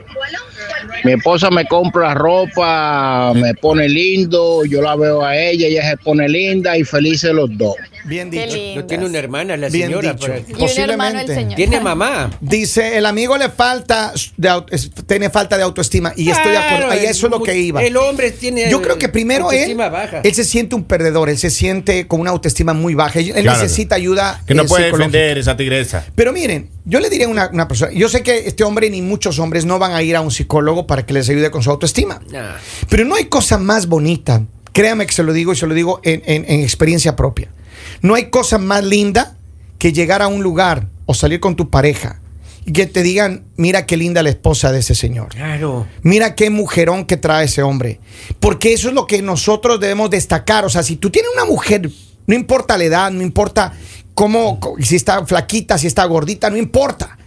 Mi 1.04 1.14
esposa 1.14 1.50
me 1.50 1.66
compra 1.68 2.14
ropa, 2.14 3.34
me 3.34 3.54
pone 3.56 3.88
lindo, 3.88 4.66
yo 4.66 4.82
la 4.82 4.96
veo 4.96 5.24
a 5.24 5.38
ella, 5.38 5.68
ella 5.68 5.90
se 5.90 5.98
pone 5.98 6.28
linda 6.28 6.78
y 6.78 6.84
felices 6.84 7.32
los 7.34 7.56
dos. 7.58 7.76
Bien 8.08 8.30
dicho. 8.30 8.46
No 8.76 8.86
tiene 8.86 9.06
una 9.06 9.18
hermana, 9.20 9.58
la 9.58 9.70
Bien 9.70 9.88
señora. 9.90 10.14
dicho. 10.14 10.28
para- 10.28 10.40
Y 10.40 10.42
un 10.42 10.50
hermano 10.50 10.58
del 10.58 10.68
Posiblemente. 10.68 11.36
señor. 11.36 11.56
Tiene 11.56 11.80
mamá. 11.82 12.32
Dice, 12.42 12.98
el 12.98 13.06
amigo 13.06 13.38
le 13.38 13.50
falta, 13.50 14.14
de, 14.38 14.64
tiene 15.06 15.30
falta 15.30 15.58
de 15.58 15.64
autoestima. 15.64 16.14
Y 16.16 16.30
estoy 16.30 16.52
de 16.52 16.58
acuerdo. 16.58 16.92
Ahí 16.92 17.00
el 17.00 17.06
eso 17.12 17.28
es 17.28 17.32
lo 17.32 17.42
que 17.44 17.58
iba. 17.58 17.84
El 17.84 17.98
hombre 17.98 18.32
tiene. 18.32 18.70
Yo 18.72 18.82
creo 18.82 18.98
que 18.98 19.10
primero 19.10 19.52
él, 19.52 19.76
baja. 19.76 20.22
él 20.24 20.34
se 20.34 20.44
siente 20.46 20.76
un 20.76 20.84
perdedor, 20.86 21.30
él 21.30 21.38
se 21.38 21.50
siente 21.50 22.08
con 22.08 22.20
una 22.22 22.32
autoestima 22.32 22.74
muy 22.74 22.96
baja. 22.96 23.20
Él 23.20 23.34
Claro. 23.34 23.62
necesita 23.62 23.96
ayuda. 23.96 24.42
Que 24.48 24.54
no 24.54 24.64
eh, 24.64 24.68
puede 24.68 24.86
defender 24.92 25.38
esa 25.38 25.58
tigresa. 25.58 26.06
Pero 26.16 26.32
miren, 26.34 26.70
yo 26.86 27.00
le 27.00 27.10
diría 27.10 27.26
a 27.28 27.30
una, 27.30 27.50
una 27.52 27.68
persona, 27.68 27.92
yo 27.92 28.08
sé 28.10 28.24
que 28.24 28.48
este 28.48 28.64
hombre 28.64 28.90
ni 28.90 29.02
muchos 29.02 29.40
hombres 29.40 29.66
no 29.66 29.80
van 29.80 29.92
a 29.94 30.02
ir 30.04 30.16
a 30.16 30.22
un 30.22 30.32
psicólogo 30.32 30.88
para 30.88 31.06
que 31.06 31.14
les 31.14 31.28
ayude 31.30 31.52
con 31.52 31.62
su 31.64 31.70
autoestima. 31.70 32.22
Nah. 32.32 32.54
Pero 32.90 33.04
no 33.06 33.16
hay 33.16 33.26
cosa 33.26 33.58
más 33.58 33.88
bonita, 33.88 34.44
créame 34.72 35.06
que 35.06 35.14
se 35.14 35.24
lo 35.24 35.34
digo 35.34 35.52
y 35.52 35.56
se 35.56 35.68
lo 35.68 35.74
digo 35.74 36.00
en, 36.04 36.22
en- 36.26 36.46
en 36.48 36.62
experiencia 36.62 37.16
propia. 37.16 37.50
No 38.02 38.16
hay 38.16 38.30
cosa 38.30 38.58
más 38.58 38.84
linda 38.84 39.38
que 39.80 39.94
llegar 39.94 40.22
a 40.22 40.28
un 40.28 40.44
lugar 40.44 40.88
o 41.06 41.14
salir 41.14 41.40
con 41.40 41.56
tu 41.56 41.70
pareja 41.70 42.22
y 42.68 42.74
que 42.74 42.86
te 42.86 43.02
digan, 43.02 43.46
mira 43.56 43.86
qué 43.86 43.96
linda 43.96 44.22
la 44.22 44.30
esposa 44.30 44.74
de 44.74 44.80
ese 44.80 44.94
señor. 44.94 45.30
Claro. 45.30 45.88
Mira 46.02 46.36
qué 46.36 46.50
mujerón 46.50 47.06
que 47.06 47.16
trae 47.16 47.46
ese 47.46 47.64
hombre. 47.64 48.02
Porque 48.42 48.74
eso 48.74 48.90
es 48.90 48.94
lo 48.94 49.08
que 49.08 49.22
nosotros 49.22 49.80
debemos 49.80 50.10
destacar. 50.10 50.66
O 50.66 50.70
sea, 50.70 50.84
si 50.84 50.98
tú 50.98 51.10
tienes 51.10 51.32
una 51.34 51.46
mujer, 51.46 51.90
no 52.26 52.36
importa 52.36 52.78
la 52.78 52.84
edad, 52.84 53.10
no 53.10 53.24
importa 53.24 53.72
cómo, 54.14 54.60
si 54.82 54.98
está 54.98 55.26
flaquita, 55.26 55.78
si 55.78 55.88
está 55.88 56.04
gordita, 56.06 56.50
no 56.50 56.58
importa. 56.58 57.18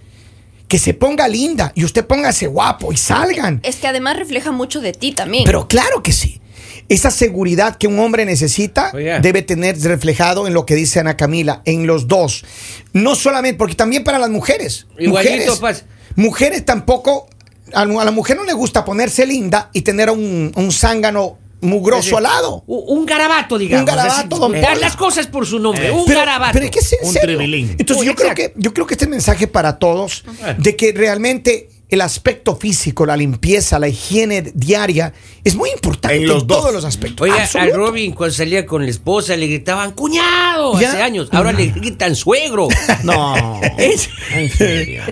Que 0.68 0.78
se 0.78 0.92
ponga 0.92 1.26
linda 1.26 1.72
y 1.74 1.84
usted 1.84 2.06
póngase 2.06 2.46
guapo 2.46 2.92
y 2.92 2.98
salgan. 2.98 3.60
Es 3.62 3.76
que 3.76 3.88
además 3.88 4.18
refleja 4.18 4.52
mucho 4.52 4.82
de 4.82 4.92
ti 4.92 5.12
también. 5.12 5.44
Pero 5.44 5.66
claro 5.66 6.02
que 6.02 6.12
sí. 6.12 6.39
Esa 6.88 7.10
seguridad 7.10 7.76
que 7.76 7.86
un 7.86 7.98
hombre 7.98 8.24
necesita 8.24 8.90
Oiga. 8.94 9.20
debe 9.20 9.42
tener 9.42 9.78
reflejado 9.80 10.46
en 10.46 10.54
lo 10.54 10.66
que 10.66 10.74
dice 10.74 11.00
Ana 11.00 11.16
Camila, 11.16 11.62
en 11.64 11.86
los 11.86 12.08
dos. 12.08 12.44
No 12.92 13.14
solamente, 13.14 13.58
porque 13.58 13.74
también 13.74 14.04
para 14.04 14.18
las 14.18 14.30
mujeres. 14.30 14.86
Igualito, 14.98 15.32
mujeres, 15.34 15.58
Paz. 15.58 15.84
mujeres 16.16 16.64
tampoco, 16.64 17.28
a, 17.72 17.82
a 17.82 17.86
la 18.04 18.10
mujer 18.10 18.36
no 18.36 18.44
le 18.44 18.52
gusta 18.52 18.84
ponerse 18.84 19.26
linda 19.26 19.70
y 19.72 19.82
tener 19.82 20.10
un, 20.10 20.52
un 20.54 20.72
zángano 20.72 21.38
mugroso 21.62 22.16
al 22.16 22.22
lado. 22.22 22.64
Un 22.66 23.04
garabato, 23.04 23.58
digamos. 23.58 23.82
Un 23.90 23.96
garabato, 23.96 24.36
don 24.38 24.52
Dar 24.60 24.78
las 24.78 24.96
cosas 24.96 25.26
por 25.26 25.46
su 25.46 25.58
nombre. 25.58 25.88
Eh. 25.88 25.90
Un 25.92 26.06
pero, 26.06 26.20
garabato. 26.20 26.52
pero 26.54 26.64
es 26.64 26.70
que 26.70 26.78
es 26.78 26.92
en 26.94 26.98
Un 27.06 27.12
serio. 27.12 27.40
Entonces 27.40 27.96
Oh, 27.98 28.02
yo 28.02 28.14
creo, 28.14 28.34
que, 28.34 28.52
yo 28.56 28.72
creo 28.72 28.86
que 28.86 28.94
este 28.94 29.06
mensaje 29.06 29.46
para 29.46 29.78
todos 29.78 30.24
de 30.58 30.74
que 30.74 30.92
realmente 30.92 31.68
el 31.90 32.00
aspecto 32.00 32.56
físico, 32.56 33.04
la 33.04 33.16
limpieza, 33.16 33.78
la 33.78 33.88
higiene 33.88 34.42
diaria 34.54 35.12
es 35.44 35.54
muy 35.56 35.70
importante 35.70 36.16
En 36.16 36.22
en, 36.22 36.28
los 36.28 36.46
dos. 36.46 36.58
todos 36.60 36.72
los 36.72 36.84
aspectos. 36.84 37.28
Oiga, 37.28 37.42
Absoluto. 37.44 37.74
a 37.74 37.76
Robin 37.76 38.12
cuando 38.12 38.34
salía 38.34 38.64
con 38.66 38.84
la 38.84 38.90
esposa 38.90 39.36
le 39.36 39.46
gritaban 39.46 39.92
cuñado 39.92 40.78
¿Ya? 40.80 40.90
hace 40.92 41.02
años. 41.02 41.28
Ahora 41.32 41.52
le 41.52 41.66
gritan 41.66 42.14
suegro. 42.14 42.68
No. 43.04 43.60
Es- 43.78 44.08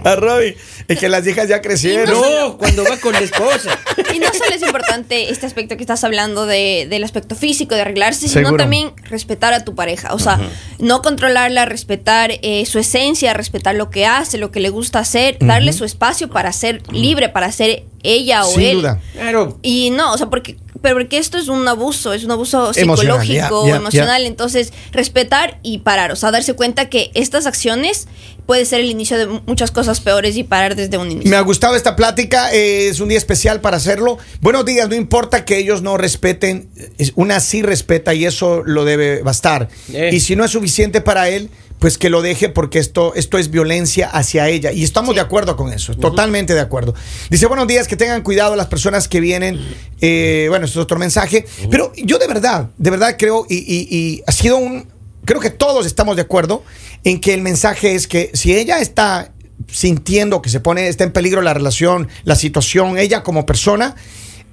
A 0.05 0.17
Robin, 0.17 0.55
es 0.89 0.99
que 0.99 1.09
las 1.09 1.27
hijas 1.27 1.49
ya 1.49 1.61
crecieron. 1.61 2.11
no, 2.21 2.57
cuando 2.59 2.83
va 2.83 2.97
con 2.97 3.13
la 3.13 3.21
esposa. 3.21 3.79
Y 4.15 4.21
no 4.21 4.27
solo 4.33 4.55
es 4.55 4.63
importante 4.63 5.31
este 5.31 5.45
aspecto 5.47 5.77
que 5.77 5.83
estás 5.83 6.03
hablando 6.03 6.47
de, 6.47 6.87
del 6.89 7.05
aspecto 7.05 7.37
físico, 7.37 7.75
de 7.75 7.83
arreglarse, 7.83 8.27
Seguro. 8.27 8.49
sino 8.51 8.57
también 8.57 8.93
respetar 9.05 9.53
a 9.53 9.65
tu 9.65 9.75
pareja. 9.75 10.15
O 10.15 10.19
sea, 10.19 10.41
no 10.79 11.03
controlarla, 11.03 11.67
respetar 11.67 12.31
eh, 12.43 12.65
su 12.65 12.79
esencia, 12.79 13.35
respetar 13.35 13.75
lo 13.75 13.91
que 13.91 14.07
hace, 14.07 14.39
lo 14.39 14.51
que 14.51 14.61
le 14.61 14.71
gusta 14.71 14.99
hacer, 15.01 15.37
darle 15.41 15.73
su 15.75 15.85
espacio 15.85 16.31
para 16.31 16.53
ser 16.53 16.83
libre, 16.91 17.29
para 17.29 17.53
ser 17.53 17.85
ella 18.03 18.45
o 18.45 18.51
Sin 18.51 18.63
él. 18.63 18.77
duda. 18.79 19.01
Claro. 19.13 19.59
Y 19.63 19.91
no, 19.91 20.13
o 20.13 20.19
sea, 20.19 20.29
porque, 20.31 20.57
pero 20.83 20.97
porque 20.97 21.19
esto 21.19 21.39
es 21.39 21.49
un 21.49 21.67
abuso, 21.69 22.13
es 22.13 22.25
un 22.25 22.31
abuso 22.31 22.73
Emocional, 22.77 23.21
psicológico, 23.27 23.69
emocional. 23.69 24.25
Entonces, 24.27 24.73
respetar 24.93 25.59
y 25.63 25.79
parar. 25.79 26.13
O 26.13 26.17
sea, 26.17 26.31
darse 26.31 26.55
cuenta 26.55 26.89
que 26.89 27.11
estas 27.15 27.47
acciones 27.47 28.09
puede 28.47 28.65
ser 28.65 28.81
el 28.81 28.91
inicio 28.91 29.19
de 29.19 29.27
muchas 29.47 29.71
cosas 29.71 30.01
peores 30.01 30.37
y 30.37 30.43
parar 30.45 30.75
desde 30.75 30.97
un 30.97 31.11
inicio. 31.11 31.31
Me 31.31 31.37
ha 31.37 31.41
gustado 31.43 31.77
esta 31.77 31.97
plática, 31.97 32.53
eh, 32.53 32.89
es 32.89 33.01
un 33.01 33.09
día 33.09 33.19
especial 33.19 33.61
para 33.61 33.77
hacerlo. 33.77 34.19
Buenos 34.41 34.65
días, 34.65 34.89
no 34.89 34.95
importa 34.95 35.45
que 35.45 35.59
ellos 35.59 35.83
no 35.83 35.97
respeten, 35.99 36.69
es- 36.97 37.13
una 37.15 37.41
sí 37.41 37.63
respeta 37.63 38.15
y 38.15 38.25
eso 38.25 38.63
lo 38.65 38.85
debe 38.85 39.23
bastar. 39.23 39.69
Eh. 39.93 40.11
Y 40.13 40.21
si 40.21 40.35
no 40.37 40.45
es 40.45 40.51
suficiente 40.51 41.01
para 41.01 41.29
él, 41.29 41.51
pues 41.79 41.97
que 41.99 42.11
lo 42.11 42.23
deje 42.23 42.49
porque 42.49 42.79
esto, 42.79 43.15
esto 43.15 43.39
es 43.39 43.51
violencia 43.51 44.09
hacia 44.09 44.49
ella. 44.49 44.73
Y 44.73 44.83
estamos 44.85 45.15
de 45.15 45.21
acuerdo 45.21 45.57
con 45.57 45.73
eso, 45.73 45.95
totalmente 45.97 46.55
de 46.55 46.61
acuerdo. 46.61 46.95
Dice, 47.31 47.47
buenos 47.47 47.67
días, 47.69 47.87
que 47.87 47.97
tengan 47.97 48.23
cuidado 48.23 48.57
las 48.57 48.67
personas 48.67 49.07
que 49.09 49.21
vienen. 49.21 49.61
Eh, 50.01 50.47
bueno, 50.49 50.67
esto 50.67 50.81
es 50.81 50.83
otro 50.85 50.99
mensaje. 50.99 51.47
Pero 51.71 51.93
yo 51.97 52.19
de 52.19 52.27
verdad, 52.27 52.71
de 52.79 52.91
verdad 52.91 53.17
creo, 53.19 53.47
y, 53.49 53.57
y- 53.57 53.89
y 53.91 54.23
ha 54.27 54.33
sido 54.33 54.57
un... 54.57 54.89
Creo 55.25 55.41
que 55.41 55.51
todos 55.51 55.85
estamos 55.87 56.17
de 56.17 56.23
acuerdo 56.23 56.65
en 57.05 57.21
que 57.21 57.35
el 57.35 57.43
mensaje 57.43 57.95
es 57.95 58.07
que 58.09 58.31
si 58.35 58.55
ella 58.55 58.81
está 58.81 59.33
sintiendo 59.71 60.41
que 60.41 60.49
se 60.49 60.61
pone, 60.61 60.89
está 60.89 61.05
en 61.05 61.13
peligro 61.13 61.43
la 61.43 61.53
relación, 61.55 62.09
la 62.25 62.35
situación, 62.35 62.97
ella 62.99 63.23
como 63.23 63.45
persona, 63.45 63.95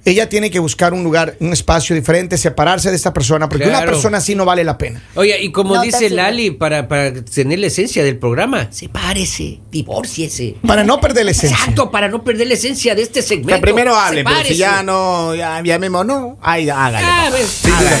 ella 0.06 0.28
tiene 0.28 0.50
que 0.50 0.58
buscar 0.60 0.94
un 0.94 1.02
lugar, 1.02 1.36
un 1.40 1.52
espacio 1.52 1.94
diferente, 1.96 2.38
separarse 2.38 2.90
de 2.90 2.96
esta 2.96 3.12
persona, 3.12 3.48
porque 3.48 3.66
una 3.68 3.84
persona 3.84 4.18
así 4.18 4.34
no 4.34 4.44
vale 4.44 4.62
la 4.64 4.78
pena. 4.78 5.02
Oye, 5.16 5.42
y 5.42 5.50
como 5.52 5.74
No 5.74 5.82
dice. 5.82 6.08
Lali, 6.10 6.52
para, 6.52 6.86
para 6.88 7.12
tener 7.24 7.58
la 7.58 7.66
esencia 7.66 8.04
del 8.04 8.16
programa, 8.16 8.68
sepárese, 8.70 9.60
divórciese. 9.70 10.54
Para 10.66 10.84
no 10.84 11.00
perder 11.00 11.24
la 11.24 11.32
esencia. 11.32 11.56
Exacto, 11.58 11.90
para 11.90 12.08
no 12.08 12.22
perder 12.22 12.46
la 12.46 12.54
esencia 12.54 12.94
de 12.94 13.02
este 13.02 13.20
O 13.20 13.22
segmento. 13.22 13.50
sea, 13.54 13.60
primero 13.60 13.96
hablen, 13.96 14.24
pero 14.24 14.44
si 14.46 14.56
ya 14.56 14.82
no, 14.82 15.34
ya, 15.34 15.60
ya 15.64 15.78
mismo 15.78 16.04
no, 16.04 16.38
ahí 16.40 16.70
hágale. 16.70 16.98
Ah, 17.04 17.30
ves. 17.32 17.62
Hágale. 17.66 17.96